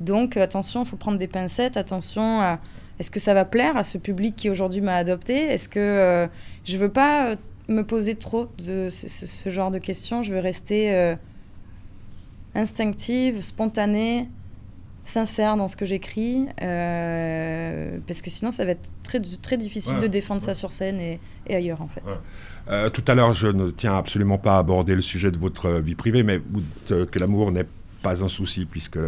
donc 0.00 0.36
attention, 0.36 0.84
il 0.84 0.88
faut 0.88 0.96
prendre 0.96 1.18
des 1.18 1.28
pincettes, 1.28 1.76
attention 1.76 2.40
à, 2.40 2.60
est-ce 3.00 3.10
que 3.10 3.18
ça 3.18 3.32
va 3.32 3.46
plaire 3.46 3.78
à 3.78 3.82
ce 3.82 3.96
public 3.96 4.36
qui 4.36 4.50
aujourd'hui 4.50 4.82
m'a 4.82 4.94
adopté? 4.94 5.34
Est-ce 5.34 5.70
que 5.70 5.80
euh, 5.80 6.26
je 6.64 6.76
veux 6.76 6.90
pas 6.90 7.30
euh, 7.30 7.36
me 7.66 7.82
poser 7.82 8.14
trop 8.14 8.48
de 8.58 8.90
ce, 8.90 9.48
genre 9.48 9.70
de 9.70 9.78
questions? 9.78 10.22
Je 10.22 10.34
veux 10.34 10.38
rester 10.38 10.94
euh, 10.94 11.16
instinctive, 12.54 13.42
spontanée 13.42 14.28
sincère 15.04 15.56
dans 15.56 15.66
ce 15.66 15.76
que 15.76 15.86
j'écris, 15.86 16.46
euh, 16.60 17.98
parce 18.06 18.20
que 18.20 18.28
sinon 18.28 18.50
ça 18.50 18.66
va 18.66 18.72
être 18.72 18.90
très, 19.02 19.18
très 19.18 19.56
difficile 19.56 19.98
de 19.98 20.06
défendre 20.06 20.42
ça 20.42 20.52
sur 20.52 20.70
scène 20.70 21.00
et, 21.00 21.18
ailleurs 21.48 21.80
en 21.80 21.88
fait. 21.88 22.04
Euh, 22.68 22.90
tout 22.90 23.02
à 23.08 23.14
l'heure, 23.14 23.32
je 23.32 23.48
ne 23.48 23.70
tiens 23.70 23.96
absolument 23.96 24.36
pas 24.36 24.56
à 24.56 24.58
aborder 24.58 24.94
le 24.94 25.00
sujet 25.00 25.30
de 25.30 25.38
votre 25.38 25.70
vie 25.80 25.94
privée, 25.94 26.22
mais 26.22 26.40
que 26.86 27.18
l'amour 27.18 27.50
n'est 27.50 27.66
pas 28.02 28.22
un 28.22 28.28
souci 28.28 28.66
puisque 28.66 28.98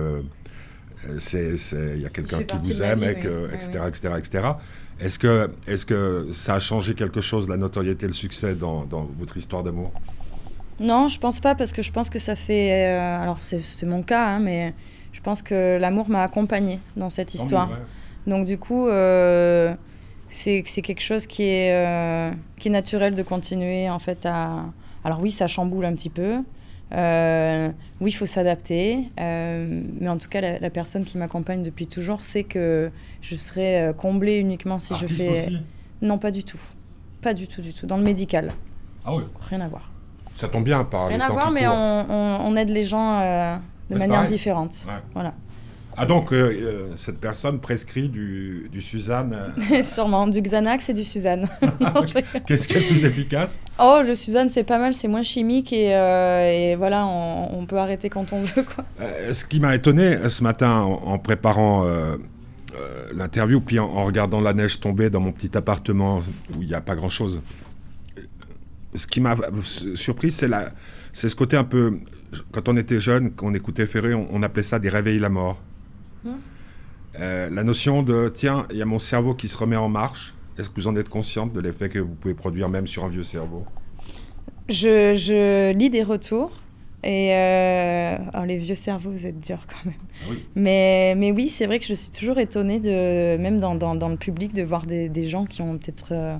il 1.08 2.00
y 2.00 2.06
a 2.06 2.10
quelqu'un 2.10 2.42
qui 2.42 2.56
vous 2.56 2.82
aime, 2.82 3.02
et 3.02 3.12
etc., 3.54 3.80
etc., 3.88 4.14
etc. 4.18 4.48
Est-ce 5.00 5.18
que, 5.18 5.50
est 5.66 5.84
que 5.84 6.28
ça 6.32 6.54
a 6.54 6.60
changé 6.60 6.94
quelque 6.94 7.20
chose, 7.20 7.48
la 7.48 7.56
notoriété, 7.56 8.06
le 8.06 8.12
succès 8.12 8.54
dans, 8.54 8.84
dans 8.84 9.08
votre 9.18 9.36
histoire 9.36 9.62
d'amour? 9.62 9.90
Non, 10.80 11.08
je 11.08 11.18
pense 11.18 11.40
pas, 11.40 11.54
parce 11.54 11.72
que 11.72 11.82
je 11.82 11.92
pense 11.92 12.10
que 12.10 12.18
ça 12.18 12.36
fait... 12.36 12.88
Euh, 12.88 13.22
alors, 13.22 13.38
c'est 13.42 13.86
mon 13.86 14.02
cas, 14.02 14.26
hein, 14.26 14.38
mais 14.40 14.74
je 15.12 15.20
pense 15.20 15.42
que 15.42 15.78
l'amour 15.78 16.08
m'a 16.08 16.22
accompagné 16.22 16.80
dans 16.96 17.10
cette 17.10 17.34
histoire. 17.34 17.70
Donc 18.26 18.46
du 18.46 18.58
coup, 18.58 18.88
euh, 18.88 19.74
c'est 20.28 20.62
quelque 20.62 21.02
chose 21.02 21.26
qui 21.26 21.44
est, 21.44 21.72
euh, 21.72 22.30
qui 22.58 22.68
est 22.68 22.70
naturel 22.70 23.14
de 23.14 23.22
continuer 23.22 23.90
en 23.90 23.98
fait 23.98 24.24
à... 24.26 24.64
Alors 25.04 25.20
oui, 25.20 25.30
ça 25.30 25.46
chamboule 25.46 25.84
un 25.84 25.94
petit 25.94 26.10
peu. 26.10 26.38
Euh, 26.94 27.70
oui, 28.00 28.10
il 28.10 28.14
faut 28.14 28.26
s'adapter. 28.26 29.08
mais 29.18 30.08
en 30.08 30.18
tout 30.18 30.28
cas, 30.28 30.40
la, 30.40 30.70
personne 30.70 31.04
qui 31.04 31.18
m'accompagne 31.18 31.62
depuis 31.62 31.86
toujours 31.86 32.22
sait 32.22 32.44
que 32.44 32.90
je 33.20 33.34
serai 33.34 33.92
comblée 33.96 34.38
uniquement 34.38 34.78
si 34.80 34.94
je 34.96 35.06
fais... 35.06 35.46
Aussi 35.46 35.58
non, 36.02 36.18
pas 36.18 36.32
du 36.32 36.42
tout. 36.42 36.60
Pas 37.22 37.32
du 37.32 37.46
tout, 37.46 37.62
du 37.62 37.72
tout. 37.72 37.86
Dans 37.86 37.96
le 37.96 38.02
médical. 38.02 38.48
Ah 39.04 39.14
oui 39.14 39.22
Rien 39.48 39.60
à 39.60 39.68
voir. 39.68 39.90
Ça 40.34 40.48
tombe 40.48 40.64
bien 40.64 40.82
par 40.84 41.06
Rien 41.06 41.20
à 41.20 41.30
voir, 41.30 41.50
mais 41.52 41.66
on, 41.68 41.72
on- 42.10 42.38
on 42.46 42.56
aide 42.56 42.70
les 42.70 42.84
gens 42.84 43.20
euh, 43.20 43.56
de 43.90 43.96
manière 43.96 44.24
différente. 44.24 44.84
Ouais. 44.86 44.94
Voilà. 45.14 45.34
Ah 45.96 46.06
donc, 46.06 46.32
euh, 46.32 46.50
euh, 46.52 46.86
cette 46.96 47.18
personne 47.18 47.60
prescrit 47.60 48.08
du, 48.08 48.68
du 48.72 48.80
Suzanne. 48.80 49.52
euh, 49.72 49.82
Sûrement. 49.82 50.26
Du 50.26 50.40
Xanax 50.40 50.88
et 50.88 50.94
du 50.94 51.04
Suzanne. 51.04 51.48
Qu'est-ce 52.46 52.66
qui 52.66 52.76
est 52.76 52.80
le 52.80 52.86
plus 52.86 53.04
efficace? 53.04 53.60
Oh, 53.78 54.00
le 54.04 54.14
Suzanne, 54.14 54.48
c'est 54.48 54.64
pas 54.64 54.78
mal, 54.78 54.94
c'est 54.94 55.08
moins 55.08 55.22
chimique 55.22 55.72
et, 55.72 55.94
euh, 55.94 56.50
et 56.72 56.76
voilà, 56.76 57.04
on, 57.06 57.58
on 57.60 57.66
peut 57.66 57.76
arrêter 57.76 58.08
quand 58.08 58.32
on 58.32 58.42
veut. 58.42 58.62
Quoi. 58.62 58.84
Ce 59.32 59.44
qui 59.44 59.60
m'a 59.60 59.74
étonné 59.74 60.16
ce 60.30 60.42
matin 60.42 60.80
en, 60.80 60.92
en 60.92 61.18
préparant 61.18 61.86
l'interview, 63.14 63.60
puis 63.60 63.78
en, 63.78 63.84
en 63.84 64.04
regardant 64.06 64.40
la 64.40 64.54
neige 64.54 64.80
tomber 64.80 65.10
dans 65.10 65.20
mon 65.20 65.32
petit 65.32 65.56
appartement 65.56 66.22
où 66.56 66.62
il 66.62 66.68
n'y 66.68 66.74
a 66.74 66.80
pas 66.80 66.94
grand-chose, 66.94 67.42
ce 68.94 69.06
qui 69.06 69.20
m'a 69.20 69.36
surpris, 69.94 70.30
c'est 70.30 70.48
la, 70.48 70.70
c'est 71.12 71.28
ce 71.28 71.36
côté 71.36 71.56
un 71.56 71.64
peu. 71.64 71.98
Quand 72.50 72.68
on 72.70 72.76
était 72.76 72.98
jeune, 72.98 73.30
quand 73.32 73.46
on 73.46 73.54
écoutait 73.54 73.86
Ferré, 73.86 74.14
on, 74.14 74.26
on 74.30 74.42
appelait 74.42 74.62
ça 74.62 74.78
des 74.78 74.88
réveils 74.88 75.18
la 75.18 75.28
mort. 75.28 75.60
Euh, 77.20 77.50
la 77.50 77.64
notion 77.64 78.02
de 78.02 78.30
tiens, 78.32 78.66
il 78.70 78.78
y 78.78 78.82
a 78.82 78.86
mon 78.86 78.98
cerveau 78.98 79.34
qui 79.34 79.48
se 79.48 79.56
remet 79.56 79.76
en 79.76 79.88
marche. 79.88 80.34
Est-ce 80.58 80.68
que 80.70 80.74
vous 80.76 80.86
en 80.86 80.96
êtes 80.96 81.08
consciente 81.08 81.52
de 81.52 81.60
l'effet 81.60 81.88
que 81.88 81.98
vous 81.98 82.14
pouvez 82.14 82.34
produire 82.34 82.68
même 82.68 82.86
sur 82.86 83.04
un 83.04 83.08
vieux 83.08 83.22
cerveau? 83.22 83.64
Je, 84.68 85.14
je 85.14 85.72
lis 85.72 85.90
des 85.90 86.02
retours. 86.02 86.52
Et 87.04 87.30
euh, 87.34 88.16
oh, 88.34 88.44
les 88.46 88.58
vieux 88.58 88.76
cerveaux, 88.76 89.10
vous 89.10 89.26
êtes 89.26 89.40
durs 89.40 89.66
quand 89.66 89.84
même. 89.90 89.98
oui. 90.30 90.44
Mais, 90.54 91.14
mais 91.16 91.32
oui, 91.32 91.48
c'est 91.48 91.66
vrai 91.66 91.80
que 91.80 91.84
je 91.84 91.94
suis 91.94 92.12
toujours 92.12 92.38
étonnée, 92.38 92.78
de, 92.78 93.36
même 93.38 93.58
dans, 93.58 93.74
dans, 93.74 93.96
dans 93.96 94.08
le 94.08 94.16
public, 94.16 94.54
de 94.54 94.62
voir 94.62 94.86
des, 94.86 95.08
des 95.08 95.26
gens 95.26 95.44
qui 95.44 95.62
ont 95.62 95.78
peut-être 95.78 96.12
euh, 96.12 96.36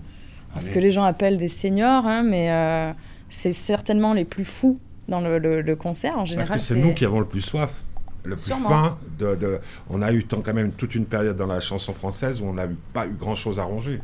ce 0.61 0.66
Allez. 0.66 0.75
que 0.75 0.79
les 0.79 0.92
gens 0.92 1.03
appellent 1.03 1.37
des 1.37 1.49
seniors, 1.49 2.07
hein, 2.07 2.23
mais 2.23 2.53
euh, 2.53 2.92
c'est 3.29 3.51
certainement 3.51 4.14
les 4.14 4.25
plus 4.25 4.45
fous 4.45 4.79
dans 5.09 5.21
le, 5.21 5.38
le- 5.38 5.62
le 5.62 5.75
concert 5.75 6.16
en 6.16 6.27
général. 6.27 6.47
Parce 6.47 6.61
que 6.62 6.75
c'est 6.75 6.81
nous 6.81 6.95
qui 6.95 7.05
avons 7.05 7.18
le 7.18 7.27
plus 7.27 7.40
soif, 7.40 7.83
le 8.25 8.37
plus 8.37 8.45
Sûrement. 8.45 8.69
faim. 8.69 8.99
De, 9.19 9.35
de- 9.35 9.59
on 9.91 10.03
a 10.03 10.13
eu 10.13 10.25
tant- 10.25 10.41
quand 10.43 10.55
même 10.55 10.73
toute 10.73 10.95
une 10.95 11.07
période 11.07 11.37
dans 11.37 11.47
la 11.47 11.61
chanson 11.61 11.93
française 11.93 12.41
où 12.41 12.45
on 12.47 12.53
n'a 12.55 12.67
pas 12.93 13.07
eu 13.07 13.13
grand-chose 13.19 13.59
à 13.59 13.65
ronger. 13.65 14.01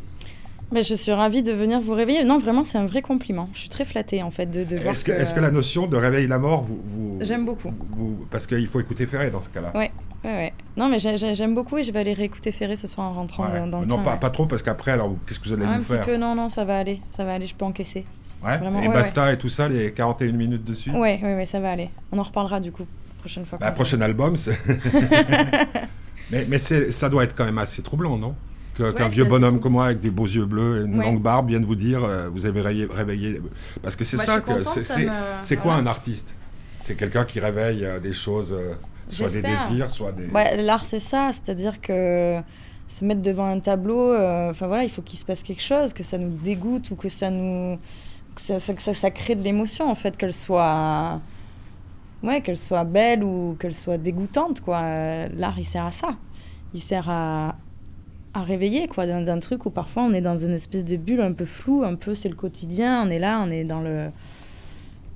Mais 0.71 0.83
je 0.83 0.95
suis 0.95 1.13
ravie 1.13 1.43
de 1.43 1.53
venir 1.53 1.81
vous 1.81 1.95
réveiller. 1.95 2.25
Non, 2.25 2.37
vraiment, 2.39 2.63
c'est 2.63 2.77
un 2.77 2.85
vrai 2.85 3.01
compliment. 3.01 3.49
Je 3.55 3.61
suis 3.61 3.69
très 3.71 3.87
flattée 3.87 4.23
en 4.23 4.31
fait 4.31 4.45
de, 4.47 4.65
de 4.65 4.77
voir 4.77 4.93
Est-ce 4.93 5.03
que, 5.05 5.13
est-ce 5.13 5.33
que 5.33 5.41
la 5.41 5.51
notion 5.51 5.87
de 5.87 5.97
réveil 5.97 6.27
la 6.27 6.39
mort, 6.39 6.63
vous... 6.63 6.79
vous 6.85 7.19
J'aime 7.23 7.47
beaucoup. 7.47 7.73
vous- 7.93 8.27
parce 8.31 8.47
qu'il 8.47 8.67
faut 8.69 8.79
écouter 8.79 9.07
Ferré 9.07 9.31
dans 9.31 9.41
ce 9.41 9.49
cas-là. 9.49 9.71
Ouais, 9.75 9.91
ouais, 10.25 10.31
ouais. 10.31 10.53
Non, 10.77 10.91
mais 10.91 10.99
j'ai- 10.99 11.17
j'ai- 11.17 11.35
j'aime 11.35 11.55
beaucoup 11.55 11.79
et 11.79 11.85
je 11.85 11.91
vais 11.91 12.01
aller 12.01 12.13
réécouter 12.13 12.53
Ferré 12.53 12.77
ce 12.77 12.87
soir 12.87 13.07
en 13.07 13.15
rentrant 13.15 13.45
Ouais. 13.51 13.67
dans, 13.67 13.81
le 13.81 13.87
non, 13.87 13.95
train, 13.97 14.05
pas, 14.05 14.13
ouais. 14.15 14.21
pas 14.21 14.29
trop, 14.31 14.45
parce 14.45 14.63
qu'après, 14.63 14.91
alors, 14.91 15.15
qu'est-ce 15.27 15.39
que 15.41 15.49
vous 15.49 15.55
allez 15.55 15.65
Ah, 15.67 15.71
un 15.71 15.77
nous 15.79 15.85
petit 15.85 15.95
faire 15.95 16.05
peu, 16.05 16.17
non, 16.19 16.35
non, 16.35 16.51
ça 16.51 16.67
va 16.67 16.77
aller. 16.77 17.01
Ça 17.09 17.25
va 17.25 17.33
aller, 17.33 17.47
je 17.47 17.55
peux 17.55 17.65
encaisser. 17.65 18.05
Ouais 18.45 18.59
vraiment, 18.59 18.83
Et 18.83 18.89
ouais, 18.89 18.95
Basta 18.95 19.33
et 19.33 19.39
tout 19.39 19.49
ça, 19.49 19.69
les 19.71 19.91
41 19.93 20.33
minutes 20.33 20.65
dessus 20.65 20.91
Ouais, 20.91 21.19
ouais, 21.23 21.35
ouais, 21.35 21.47
ça 21.47 21.61
va 21.61 21.71
aller. 21.73 21.89
On 22.13 22.19
en 22.19 22.23
reparlera 22.23 22.61
du 22.61 22.71
coup, 22.73 22.85
prochaine 23.19 23.45
fois. 23.47 23.59
Bah, 23.59 23.71
prochain 23.73 24.01
album, 24.01 24.37
c'est... 24.37 24.59
mais 26.31 26.47
mais 26.49 26.59
c'est- 26.59 26.91
ça 26.91 27.09
doit 27.09 27.25
être 27.25 27.35
quand 27.37 27.45
même 27.45 27.59
assez 27.59 27.83
troublant, 27.83 28.17
non? 28.17 28.35
Que- 28.75 28.93
Qu'un 28.93 29.05
Ouais, 29.05 29.09
vieux 29.11 29.25
bonhomme 29.25 29.59
comme 29.61 29.73
moi, 29.73 29.87
avec 29.87 30.01
des 30.01 30.11
beaux 30.11 30.27
yeux 30.27 30.45
bleus 30.45 30.83
et 30.83 30.87
une 30.87 30.99
Ouais. 30.99 31.05
longue 31.05 31.21
barbe, 31.23 31.49
vienne 31.49 31.65
vous 31.65 31.75
dire, 31.75 32.05
euh, 32.05 32.29
vous 32.33 32.47
avez 32.47 32.61
réveillé... 32.61 32.87
réveillé- 32.87 33.41
Parce 33.83 33.97
que 33.97 34.05
c'est 34.05 34.19
Bah, 34.19 34.23
ça 34.25 34.41
que... 34.41 34.63
c'est- 34.63 34.83
ça 34.85 34.95
c'est- 34.95 35.07
me- 35.07 35.13
C'est 35.41 35.57
quoi 35.57 35.73
voilà. 35.75 35.83
un 35.83 35.87
artiste? 35.87 36.35
C'est 36.83 36.95
quelqu'un 36.97 37.25
qui 37.25 37.41
réveille 37.41 37.85
euh, 37.85 37.99
des 37.99 38.13
choses, 38.13 38.53
euh, 38.57 38.75
soit 39.09 39.31
des 39.33 39.43
désirs, 39.43 39.91
soit 39.91 40.13
des... 40.13 40.27
Ouais, 40.29 40.57
l'art, 40.63 40.87
c'est 40.87 41.01
ça. 41.01 41.31
C'est-à-dire 41.33 41.81
que 41.81 42.39
se 42.87 43.05
mettre 43.05 43.21
devant 43.21 43.47
un 43.47 43.59
tableau, 43.61 44.13
euh, 44.13 44.51
enfin 44.51 44.67
voilà, 44.69 44.85
il 44.85 44.91
faut 44.91 45.03
qu'il 45.03 45.19
se 45.19 45.25
passe 45.25 45.43
quelque 45.43 45.63
chose, 45.63 45.93
que 45.93 46.03
ça 46.05 46.17
nous 46.17 46.31
dégoûte 46.31 46.91
ou 46.91 46.95
que 46.97 47.09
ça 47.09 47.31
nous. 47.31 47.79
que 48.35 48.41
ça, 48.41 48.61
fait 48.61 48.75
que 48.75 48.81
ça, 48.83 48.95
ça 48.95 49.11
crée 49.11 49.35
de 49.35 49.43
l'émotion, 49.43 49.91
en 49.91 49.95
fait, 49.97 50.17
qu'elle 50.17 50.33
soit. 50.33 51.21
Ouais, 52.23 52.41
qu'elle 52.41 52.59
soit 52.59 52.85
belle 52.85 53.23
ou 53.23 53.57
qu'elle 53.61 53.75
soit 53.75 53.99
dégoûtante, 53.99 54.61
quoi. 54.61 54.81
L'art, 55.29 55.59
il 55.59 55.65
sert 55.65 55.85
à 55.85 55.93
ça. 55.93 56.17
Il 56.75 56.81
sert 56.81 57.09
à, 57.09 57.57
à 58.35 58.43
réveiller, 58.43 58.89
quoi, 58.89 59.07
d'un 59.07 59.23
d'un 59.23 59.39
truc 59.39 59.67
où 59.67 59.71
parfois 59.71 60.03
on 60.03 60.13
est 60.13 60.21
dans 60.21 60.37
une 60.37 60.53
espèce 60.53 60.85
de 60.85 60.97
bulle 60.97 61.21
un 61.21 61.33
peu 61.33 61.45
floue, 61.45 61.85
un 61.85 61.95
peu 61.95 62.15
c'est 62.15 62.29
le 62.29 62.35
quotidien, 62.35 63.07
on 63.07 63.11
est 63.11 63.19
là, 63.19 63.43
on 63.47 63.51
est 63.51 63.65
dans 63.65 63.81
le. 63.81 64.11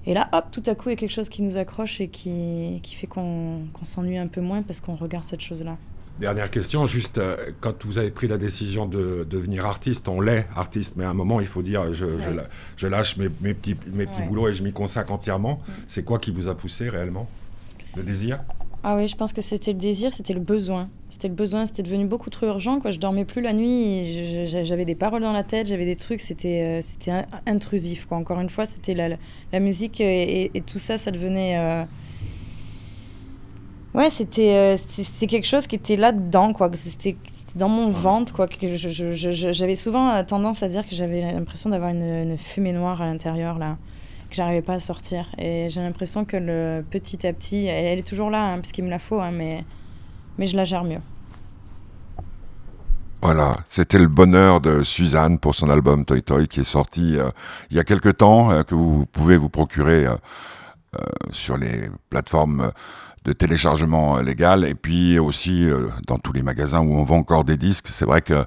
Et 0.07 0.15
là, 0.15 0.29
hop, 0.33 0.47
tout 0.51 0.63
à 0.67 0.75
coup, 0.75 0.89
il 0.89 0.93
y 0.93 0.95
a 0.95 0.97
quelque 0.97 1.11
chose 1.11 1.29
qui 1.29 1.43
nous 1.43 1.57
accroche 1.57 2.01
et 2.01 2.09
qui, 2.09 2.81
qui 2.83 2.95
fait 2.95 3.07
qu'on 3.07 3.63
qu'on 3.73 3.85
s'ennuie 3.85 4.19
un 4.19 4.27
peu 4.29 4.41
moins 4.41 4.63
parce 4.63 4.81
qu'on 4.81 4.97
regarde 4.97 5.25
cette 5.25 5.41
chose-là. 5.41 5.77
Dernière 6.21 6.51
question, 6.51 6.87
juste 6.87 7.19
euh, 7.19 7.37
quand 7.61 7.85
vous 7.85 7.99
avez 7.99 8.11
pris 8.11 8.29
la 8.29 8.39
décision 8.39 8.87
de 8.87 9.27
devenir 9.29 9.67
artiste, 9.67 10.07
on 10.09 10.21
l'est 10.21 10.47
artiste, 10.55 10.95
mais 10.97 11.05
à 11.05 11.11
un 11.11 11.15
moment 11.15 11.41
il 11.41 11.47
faut 11.47 11.63
dire 11.63 11.93
je, 11.93 12.07
je 12.21 12.29
Ouais. 12.31 12.37
la- 12.37 12.49
je 12.77 12.87
lâche 12.87 13.17
mes, 13.17 13.29
mes 13.41 13.55
petits, 13.55 13.75
mes 13.93 14.07
petits 14.07 14.21
Ouais. 14.21 14.27
boulots 14.29 14.49
et 14.49 14.53
je 14.53 14.63
m'y 14.63 14.73
consacre 14.73 15.11
entièrement. 15.11 15.61
C'est 15.87 16.05
quoi 16.05 16.19
qui 16.19 16.31
vous 16.31 16.49
a 16.49 16.55
poussé 16.55 16.89
réellement? 16.89 17.29
Le 17.97 18.03
désir? 18.05 18.41
Ah 18.85 18.97
oui, 18.97 19.09
je 19.09 19.17
pense 19.17 19.33
que 19.33 19.41
c'était 19.43 19.73
le 19.73 19.79
désir, 19.79 20.13
c'était 20.13 20.35
le 20.35 20.41
besoin. 20.41 20.89
C'était 21.09 21.29
le 21.29 21.35
besoin, 21.35 21.67
c'était 21.67 21.83
devenu 21.85 22.05
beaucoup 22.05 22.31
trop 22.31 22.47
urgent. 22.47 22.79
Quoi. 22.81 22.91
Je 22.91 22.99
dormais 22.99 23.25
plus 23.25 23.41
la 23.41 23.53
nuit, 23.53 24.47
j'avais 24.65 24.85
des 24.85 24.95
paroles 24.97 25.23
dans 25.23 25.33
la 25.33 25.45
tête, 25.45 25.67
j'avais 25.69 25.85
des 25.85 25.97
trucs, 25.97 26.21
c'était 26.21 26.63
euh, 26.63 26.83
c'était 26.83 27.13
in- 27.13 27.25
intrusif. 27.47 28.07
Quoi. 28.07 28.19
Encore 28.19 28.41
une 28.41 28.51
fois, 28.51 28.67
c'était 28.67 28.95
la, 28.95 29.09
la 29.53 29.61
musique 29.61 30.01
et 30.01 30.51
tout 30.67 30.79
ça, 30.79 30.99
ça 30.99 31.11
devenait... 31.11 31.59
euh, 31.59 31.85
Ouais, 33.95 34.09
c'était 34.09 34.77
euh, 34.77 35.27
quelque 35.27 35.47
chose 35.47 35.67
qui 35.67 35.77
était 35.77 35.97
là-dedans, 35.97 36.53
quoi. 36.53 36.71
C'était 36.75 37.17
dans 37.55 37.69
mon 37.69 37.91
ventre, 37.91 38.33
quoi. 38.33 38.49
que 38.49 38.77
J'avais 38.77 39.75
souvent 39.75 40.11
euh, 40.11 40.23
tendance 40.23 40.63
à 40.63 40.69
dire 40.69 40.89
que 40.89 40.95
j'avais 40.95 41.33
l'impression 41.33 41.69
d'avoir 41.69 41.91
une, 41.91 42.03
une 42.03 42.39
fumée 42.39 42.73
noire 42.73 43.03
à 43.03 43.07
l'intérieur, 43.07 43.59
là, 43.59 43.77
que 44.31 44.35
j'arrivais 44.35 44.63
pas 44.63 44.75
à 44.75 44.81
sortir. 44.81 45.27
Et 45.39 45.69
j'ai 45.69 45.83
l'impression 45.83 46.25
que 46.25 46.37
le 46.39 46.85
petit 46.89 47.27
à 47.27 47.33
petit, 47.33 47.67
elle, 47.67 47.85
elle 47.87 47.99
est 47.99 48.07
toujours 48.07 48.31
là, 48.31 48.53
hein, 48.53 48.57
parce 48.57 48.73
qu'il 48.73 48.85
me 48.85 48.91
la 48.91 48.99
faut, 48.99 49.21
hein, 49.21 49.31
mais, 49.31 49.65
mais 50.39 50.47
je 50.47 50.57
la 50.57 50.65
gère 50.65 50.85
mieux. 50.85 51.01
Voilà, 53.25 53.55
c'était 53.67 54.01
le 54.01 54.09
bonheur 54.09 54.61
de 54.61 54.83
Suzanne 54.83 55.39
pour 55.39 55.55
son 55.55 55.71
album 55.71 56.05
Toy 56.05 56.25
Toy 56.25 56.49
qui 56.49 56.59
est 56.59 56.65
sorti 56.65 57.17
euh, 57.17 57.31
il 57.71 57.77
y 57.77 57.81
a 57.81 57.85
quelque 57.85 58.09
temps, 58.09 58.51
euh, 58.51 58.65
que 58.65 58.75
vous 58.75 59.07
pouvez 59.07 59.37
vous 59.37 59.49
procurer 59.49 60.07
euh, 60.07 60.17
sur 61.31 61.57
les 61.57 61.89
plateformes 62.11 62.73
de 63.25 63.33
téléchargement 63.33 64.19
euh, 64.19 64.23
légal 64.23 64.65
et 64.65 64.75
puis 64.75 65.19
aussi 65.19 65.65
euh, 65.65 65.89
dans 66.07 66.19
tous 66.19 66.33
les 66.33 66.43
magasins 66.43 66.81
où 66.81 66.95
on 66.95 67.05
vend 67.05 67.19
encore 67.19 67.45
des 67.45 67.57
disques. 67.57 67.89
C'est 67.89 68.05
vrai 68.05 68.23
que 68.23 68.45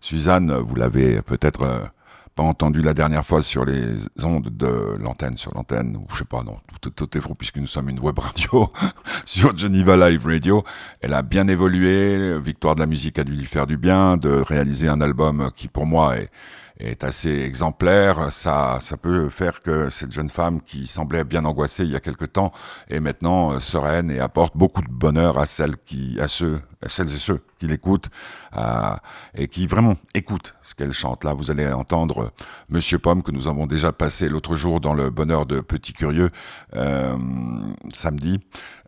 Suzanne, 0.00 0.52
vous 0.52 0.74
l'avez 0.74 1.22
peut-être 1.22 1.62
euh, 1.62 1.84
pas 2.34 2.42
entendu 2.42 2.82
la 2.82 2.94
dernière 2.94 3.24
fois 3.24 3.42
sur 3.42 3.64
les 3.64 3.96
ondes 4.22 4.48
de 4.48 4.96
l'antenne, 5.00 5.36
sur 5.36 5.52
l'antenne, 5.54 5.96
ou 5.96 6.06
je 6.12 6.18
sais 6.18 6.24
pas, 6.24 6.42
non, 6.44 6.58
tout, 6.80 6.90
tout 6.90 7.18
est 7.18 7.20
faux 7.20 7.34
puisque 7.34 7.56
nous 7.56 7.66
sommes 7.66 7.88
une 7.88 7.98
web 7.98 8.18
radio 8.18 8.70
sur 9.24 9.56
Geneva 9.56 9.96
Live 9.96 10.24
Radio. 10.24 10.62
Elle 11.00 11.14
a 11.14 11.22
bien 11.22 11.48
évolué. 11.48 12.38
Victoire 12.38 12.74
de 12.74 12.80
la 12.80 12.86
musique 12.86 13.18
a 13.18 13.24
dû 13.24 13.34
lui 13.34 13.46
faire 13.46 13.66
du 13.66 13.76
bien 13.76 14.16
de 14.16 14.30
réaliser 14.30 14.88
un 14.88 15.00
album 15.00 15.50
qui, 15.56 15.66
pour 15.66 15.86
moi, 15.86 16.16
est, 16.16 16.30
est 16.78 17.04
assez 17.04 17.42
exemplaire. 17.42 18.32
Ça, 18.32 18.78
ça 18.80 18.96
peut 18.96 19.28
faire 19.28 19.62
que 19.62 19.90
cette 19.90 20.12
jeune 20.12 20.30
femme 20.30 20.60
qui 20.60 20.86
semblait 20.86 21.24
bien 21.24 21.44
angoissée 21.44 21.84
il 21.84 21.90
y 21.90 21.96
a 21.96 22.00
quelque 22.00 22.24
temps 22.24 22.52
est 22.88 23.00
maintenant 23.00 23.52
euh, 23.52 23.60
sereine 23.60 24.10
et 24.10 24.20
apporte 24.20 24.56
beaucoup 24.56 24.82
de 24.82 24.90
bonheur 24.90 25.38
à 25.38 25.46
celles 25.46 25.76
qui, 25.76 26.18
à 26.20 26.28
ceux, 26.28 26.60
celles 26.86 27.12
et 27.12 27.18
ceux 27.18 27.40
qui 27.58 27.66
l'écoutent 27.66 28.08
euh, 28.56 28.96
et 29.34 29.48
qui 29.48 29.66
vraiment 29.66 29.96
écoutent 30.14 30.54
ce 30.62 30.74
qu'elle 30.74 30.92
chante. 30.92 31.24
Là, 31.24 31.34
vous 31.34 31.50
allez 31.50 31.66
entendre 31.68 32.24
euh, 32.24 32.30
Monsieur 32.68 32.98
Pomme 32.98 33.22
que 33.22 33.32
nous 33.32 33.48
avons 33.48 33.66
déjà 33.66 33.92
passé 33.92 34.28
l'autre 34.28 34.56
jour 34.56 34.80
dans 34.80 34.94
le 34.94 35.10
bonheur 35.10 35.44
de 35.44 35.60
Petit 35.60 35.92
Curieux 35.92 36.30
euh, 36.76 37.16
samedi. 37.92 38.40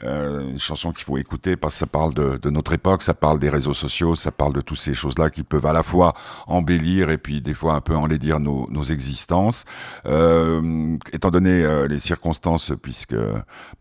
Une 0.02 0.58
chanson 0.58 0.92
qu'il 0.92 1.04
faut 1.04 1.18
écouter 1.18 1.56
parce 1.56 1.74
que 1.74 1.80
ça 1.80 1.86
parle 1.86 2.14
de, 2.14 2.48
notre 2.48 2.72
époque, 2.72 3.02
ça 3.02 3.12
parle 3.12 3.38
des 3.38 3.50
réseaux 3.50 3.74
sociaux, 3.74 4.14
ça 4.14 4.32
parle 4.32 4.54
de 4.54 4.62
toutes 4.62 4.78
ces 4.78 4.94
choses-là 4.94 5.28
qui 5.28 5.42
peuvent 5.42 5.66
à 5.66 5.74
la 5.74 5.82
fois 5.82 6.14
embellir 6.46 7.10
et 7.10 7.18
puis 7.18 7.42
des 7.42 7.52
fois 7.52 7.74
un 7.74 7.82
peu 7.82 7.94
enlaidir 7.94 8.40
nos, 8.40 8.82
existences. 8.84 9.66
Étant 10.06 11.30
donné 11.30 11.86
les 11.86 11.98
circonstances, 11.98 12.72
puisque 12.80 13.16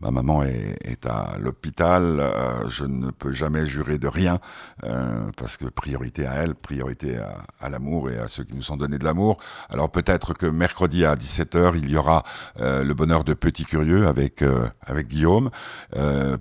ma 0.00 0.10
maman 0.10 0.42
est, 0.42 1.06
à 1.06 1.38
l'hôpital, 1.38 2.22
je 2.68 2.84
ne 2.84 3.10
peux 3.10 3.32
jamais 3.32 3.64
jurer 3.64 3.98
de 4.00 4.08
rien 4.08 4.40
euh, 4.84 5.30
parce 5.36 5.56
que 5.56 5.66
priorité 5.66 6.26
à 6.26 6.34
elle, 6.34 6.54
priorité 6.54 7.18
à, 7.60 7.68
l'amour 7.68 8.10
et 8.10 8.18
à 8.18 8.26
ceux 8.26 8.42
qui 8.42 8.54
nous 8.54 8.62
sont 8.62 8.76
donnés 8.76 8.98
de 8.98 9.04
l'amour. 9.04 9.36
Alors 9.68 9.90
peut-être 9.90 10.34
que 10.34 10.46
mercredi 10.46 11.04
à 11.04 11.14
17h, 11.14 11.74
il 11.76 11.90
y 11.90 11.96
aura 11.96 12.24
euh, 12.60 12.82
le 12.82 12.94
bonheur 12.94 13.22
de 13.22 13.34
Petit 13.34 13.64
Curieux 13.64 14.06
avec, 14.06 14.42
euh, 14.42 14.66
avec 14.84 15.08
Guillaume. 15.08 15.50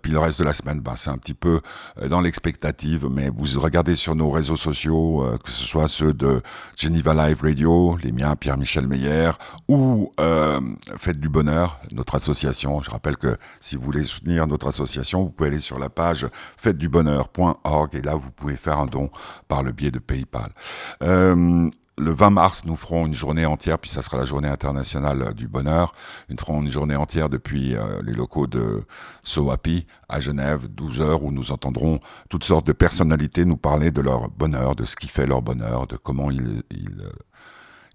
Puis 0.02 0.12
le 0.12 0.20
reste 0.20 0.40
de 0.40 0.46
la 0.46 0.54
semaine, 0.54 0.80
ben, 0.80 0.96
c'est 0.96 1.10
un 1.10 1.18
petit 1.18 1.34
peu 1.34 1.60
dans 2.10 2.22
l'expectative, 2.22 3.08
mais 3.12 3.30
vous 3.30 3.60
regardez 3.60 3.96
sur 3.96 4.16
nos 4.16 4.30
réseaux 4.32 4.56
sociaux, 4.56 5.26
que 5.44 5.52
ce 5.52 5.66
soit 5.66 5.88
ceux 5.88 6.14
de 6.14 6.42
Geneva 6.78 7.14
Live 7.14 7.42
Radio, 7.42 7.98
les 8.02 8.12
miens, 8.12 8.36
Pierre-Michel 8.36 8.88
Meyer, 8.88 9.32
ou 9.68 10.12
Fête 10.98 11.20
du 11.20 11.28
Bonheur, 11.28 11.80
notre 11.92 12.16
association. 12.16 12.82
Je 12.82 12.90
rappelle 12.90 13.18
que 13.18 13.38
si 13.60 13.76
vous 13.76 13.84
voulez 13.84 14.04
soutenir 14.04 14.48
notre 14.48 14.68
association, 14.68 15.24
vous 15.24 15.30
pouvez 15.30 15.50
aller 15.50 15.60
sur 15.60 15.80
la 15.80 15.90
page 15.90 16.28
fêtedubonheur.org 17.50 17.96
et 17.96 18.02
là, 18.02 18.16
vous 18.16 18.32
pouvez 18.32 18.56
faire 18.56 18.80
un 18.80 18.86
don 18.86 19.10
par 19.48 19.64
le 19.64 19.72
biais 19.72 19.92
de 19.92 20.00
PayPal. 20.00 20.52
Euh, 21.04 21.70
le 21.98 22.12
20 22.12 22.30
mars, 22.30 22.64
nous 22.66 22.78
ferons 22.78 23.08
une 23.08 23.14
journée 23.14 23.46
entière, 23.46 23.78
puis 23.78 23.90
ça 23.90 24.02
sera 24.02 24.18
la 24.18 24.26
journée 24.26 24.48
internationale 24.48 25.34
du 25.34 25.48
bonheur. 25.50 25.94
Nous 26.30 26.38
ferons 26.38 26.62
une 26.62 26.72
journée 26.72 26.96
entière 26.96 27.28
depuis 27.28 27.76
euh, 27.76 28.02
les 28.06 28.14
locaux 28.14 28.48
de 28.48 28.86
So 29.22 29.52
Happy 29.52 29.86
à 30.08 30.22
Genève, 30.22 30.68
12 30.70 31.02
heures, 31.02 31.24
où 31.24 31.32
nous 31.32 31.52
entendrons 31.52 32.00
toutes 32.30 32.46
sortes 32.46 32.66
de 32.66 32.72
personnalités 32.72 33.44
nous 33.44 33.58
parler 33.58 33.92
de 33.92 34.02
leur 34.02 34.30
bonheur, 34.30 34.76
de 34.76 34.86
ce 34.86 34.96
qui 34.96 35.08
fait 35.08 35.28
leur 35.28 35.42
bonheur, 35.42 35.88
de 35.88 35.98
comment 35.98 36.32
ils, 36.32 36.64
ils 36.72 37.04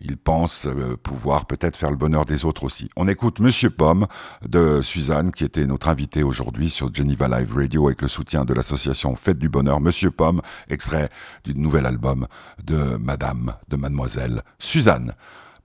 ils 0.01 0.17
pensent 0.17 0.67
euh, 0.67 0.97
pouvoir 0.97 1.47
peut-être 1.47 1.77
faire 1.77 1.91
le 1.91 1.97
bonheur 1.97 2.25
des 2.25 2.45
autres 2.45 2.65
aussi. 2.65 2.91
On 2.97 3.09
écoute 3.09 3.41
Monsieur 3.41 3.71
Pomme 3.71 4.07
de 4.47 4.81
Suzanne, 4.83 5.33
qui 5.33 5.45
était 5.45 5.67
notre 5.67 5.89
invité 5.89 6.23
aujourd'hui 6.23 6.71
sur 6.71 6.95
Geneva 6.95 7.29
Live 7.29 7.55
Radio 7.55 7.87
avec 7.87 8.03
le 8.03 8.09
soutien 8.09 8.45
de 8.45 8.55
l'association 8.55 9.17
Fête 9.17 9.39
du 9.39 9.49
Bonheur. 9.49 9.81
Monsieur 9.81 10.11
Pomme, 10.11 10.43
extrait 10.69 11.11
du 11.45 11.55
nouvel 11.55 11.87
album 11.87 12.27
de 12.63 12.97
Madame, 12.97 13.55
de 13.69 13.77
Mademoiselle 13.77 14.43
Suzanne. 14.59 15.15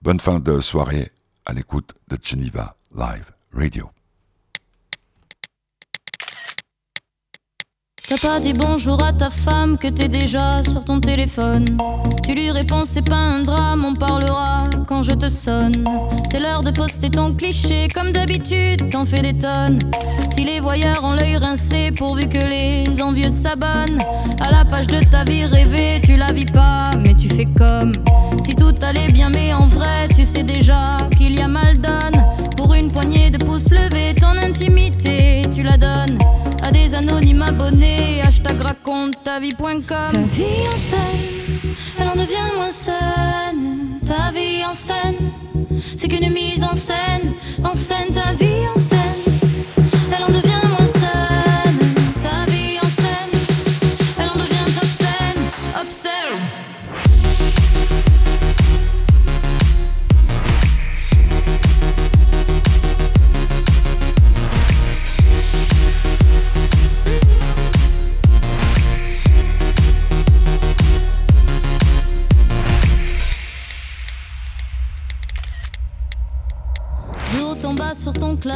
Bonne 0.02 0.20
fin 0.20 0.38
de 0.38 0.60
soirée 0.60 1.10
à 1.44 1.52
l'écoute 1.52 1.94
de 2.08 2.16
Geneva 2.22 2.76
Live 2.94 3.32
Radio. 3.52 3.90
T'as 8.08 8.18
pas 8.18 8.40
dit 8.40 8.52
bonjour 8.52 9.02
à 9.02 9.12
ta 9.12 9.30
femme 9.30 9.78
que 9.78 9.86
t'es 9.86 10.08
déjà 10.08 10.62
sur 10.62 10.84
ton 10.84 11.00
téléphone. 11.00 11.76
Tu 12.24 12.34
lui 12.34 12.50
réponds 12.50 12.84
c'est 12.84 13.02
pas 13.02 13.16
un 13.16 13.42
drame, 13.42 13.84
on 13.84 13.94
parlera 13.94 14.68
quand 14.86 15.02
je 15.02 15.12
te 15.12 15.28
sonne. 15.28 15.84
C'est 16.30 16.40
l'heure 16.40 16.62
de 16.62 16.70
poster 16.70 17.10
ton 17.10 17.34
cliché, 17.34 17.88
comme 17.94 18.10
d'habitude 18.12 18.90
t'en 18.90 19.04
fais 19.04 19.22
des 19.22 19.38
tonnes. 19.38 19.78
Si 20.26 20.44
les 20.44 20.60
voyeurs 20.60 21.04
ont 21.04 21.14
l'œil 21.14 21.36
rincé 21.36 21.92
pourvu 21.92 22.28
que 22.28 22.38
les 22.38 23.00
envieux 23.02 23.28
s'abonnent 23.28 24.00
à 24.40 24.50
la 24.50 24.64
page 24.64 24.86
de 24.86 25.00
ta 25.04 25.24
vie 25.24 25.44
rêvée, 25.44 26.00
tu 26.02 26.16
la 26.16 26.32
vis 26.32 26.46
pas, 26.46 26.92
mais 26.96 27.14
tu 27.14 27.28
fais 27.28 27.48
comme 27.56 27.92
si 28.40 28.56
tout 28.56 28.74
allait 28.82 29.12
bien, 29.12 29.30
mais 29.30 29.52
en 29.52 29.66
vrai 29.66 30.08
tu 30.14 30.24
sais 30.24 30.42
déjà 30.42 31.08
qu'il 31.16 31.34
y 31.36 31.40
a 31.40 31.48
mal 31.48 31.78
donne. 31.78 32.24
Pour 32.56 32.74
une 32.74 32.90
poignée 32.90 33.30
de 33.30 33.42
pouces 33.42 33.70
levés, 33.70 34.14
ton 34.14 34.36
intimité 34.36 35.44
tu 35.50 35.62
la 35.62 35.76
donnes 35.76 36.18
à 36.62 36.70
des 36.70 36.94
anonymes 36.94 37.42
abonnés. 37.42 38.20
Hashtag 38.22 38.60
raconte 38.60 39.22
ta 39.22 39.38
vie.com. 39.40 39.82
Ta 39.86 40.18
vie 40.18 40.68
en 40.72 40.76
scène, 40.76 41.74
elle 41.98 42.08
en 42.08 42.14
devient 42.14 42.54
moins 42.56 42.70
saine. 42.70 43.98
Ta 44.06 44.30
vie 44.32 44.64
en 44.64 44.72
scène, 44.72 45.30
c'est 45.96 46.08
qu'une 46.08 46.32
mise 46.32 46.64
en 46.64 46.74
scène. 46.74 47.34
En 47.62 47.74
scène, 47.74 48.12
ta 48.12 48.32
vie 48.32 48.66
en 48.74 48.78
scène, 48.78 48.79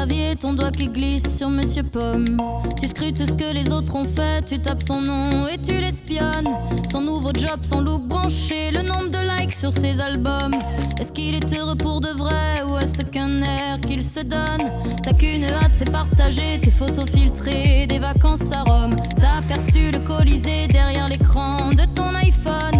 clavier, 0.04 0.36
ton 0.36 0.52
doigt 0.52 0.70
qui 0.70 0.88
glisse 0.88 1.38
sur 1.38 1.48
Monsieur 1.48 1.82
Pomme. 1.82 2.36
Tu 2.78 2.88
scrutes 2.88 3.24
ce 3.24 3.32
que 3.32 3.54
les 3.54 3.70
autres 3.70 3.94
ont 3.96 4.04
fait, 4.04 4.44
tu 4.44 4.58
tapes 4.58 4.82
son 4.82 5.00
nom 5.00 5.48
et 5.48 5.56
tu 5.58 5.72
l'espionnes. 5.72 6.48
Son 6.90 7.00
nouveau 7.00 7.30
job, 7.34 7.60
son 7.62 7.80
look 7.80 8.02
branché, 8.02 8.70
le 8.70 8.82
nombre 8.82 9.08
de 9.08 9.18
likes 9.18 9.52
sur 9.52 9.72
ses 9.72 10.00
albums. 10.00 10.54
Est-ce 11.00 11.12
qu'il 11.12 11.34
est 11.34 11.58
heureux 11.58 11.76
pour 11.76 12.00
de 12.00 12.08
vrai 12.08 12.62
ou 12.66 12.76
est-ce 12.78 13.02
qu'un 13.02 13.40
air 13.42 13.80
qu'il 13.80 14.02
se 14.02 14.20
donne? 14.20 14.70
T'as 15.02 15.12
qu'une 15.12 15.44
hâte, 15.44 15.72
c'est 15.72 15.90
partager 15.90 16.60
tes 16.60 16.70
photos 16.70 17.08
filtrées 17.08 17.86
des 17.86 17.98
vacances 17.98 18.52
à 18.52 18.62
Rome. 18.62 18.96
T'as 19.18 19.38
aperçu 19.38 19.90
le 19.90 20.00
Colisée 20.00 20.66
derrière 20.68 21.08
l'écran 21.08 21.70
de 21.70 21.84
ton 21.94 22.14
iPhone. 22.14 22.73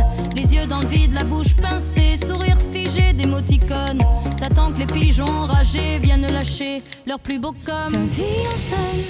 Dans 0.69 0.81
le 0.81 0.87
vide, 0.87 1.13
la 1.13 1.25
bouche 1.25 1.55
pincée, 1.55 2.17
sourire 2.17 2.57
figé 2.73 3.13
d'émoticônes. 3.13 4.03
T'attends 4.39 4.73
que 4.73 4.79
les 4.79 4.87
pigeons 4.87 5.29
enragés 5.29 5.99
viennent 5.99 6.27
lâcher 6.27 6.83
leur 7.07 7.19
plus 7.19 7.39
beau 7.39 7.53
com. 7.53 7.89
Ta 7.91 7.99
vie 7.99 8.23
en 8.51 8.57
scène, 8.57 9.05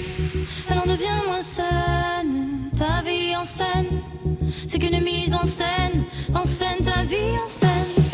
elle 0.69 0.79
en 0.79 0.85
devient 0.85 1.21
moins 1.25 1.41
saine. 1.41 2.69
Ta 2.77 3.01
vie 3.01 3.35
en 3.37 3.43
scène, 3.43 4.01
c'est 4.67 4.79
qu'une 4.79 5.01
mise 5.01 5.33
en 5.33 5.43
scène. 5.43 6.03
En 6.33 6.43
scène, 6.43 6.83
ta 6.83 7.03
vie 7.03 7.37
en 7.41 7.47
scène. 7.47 8.04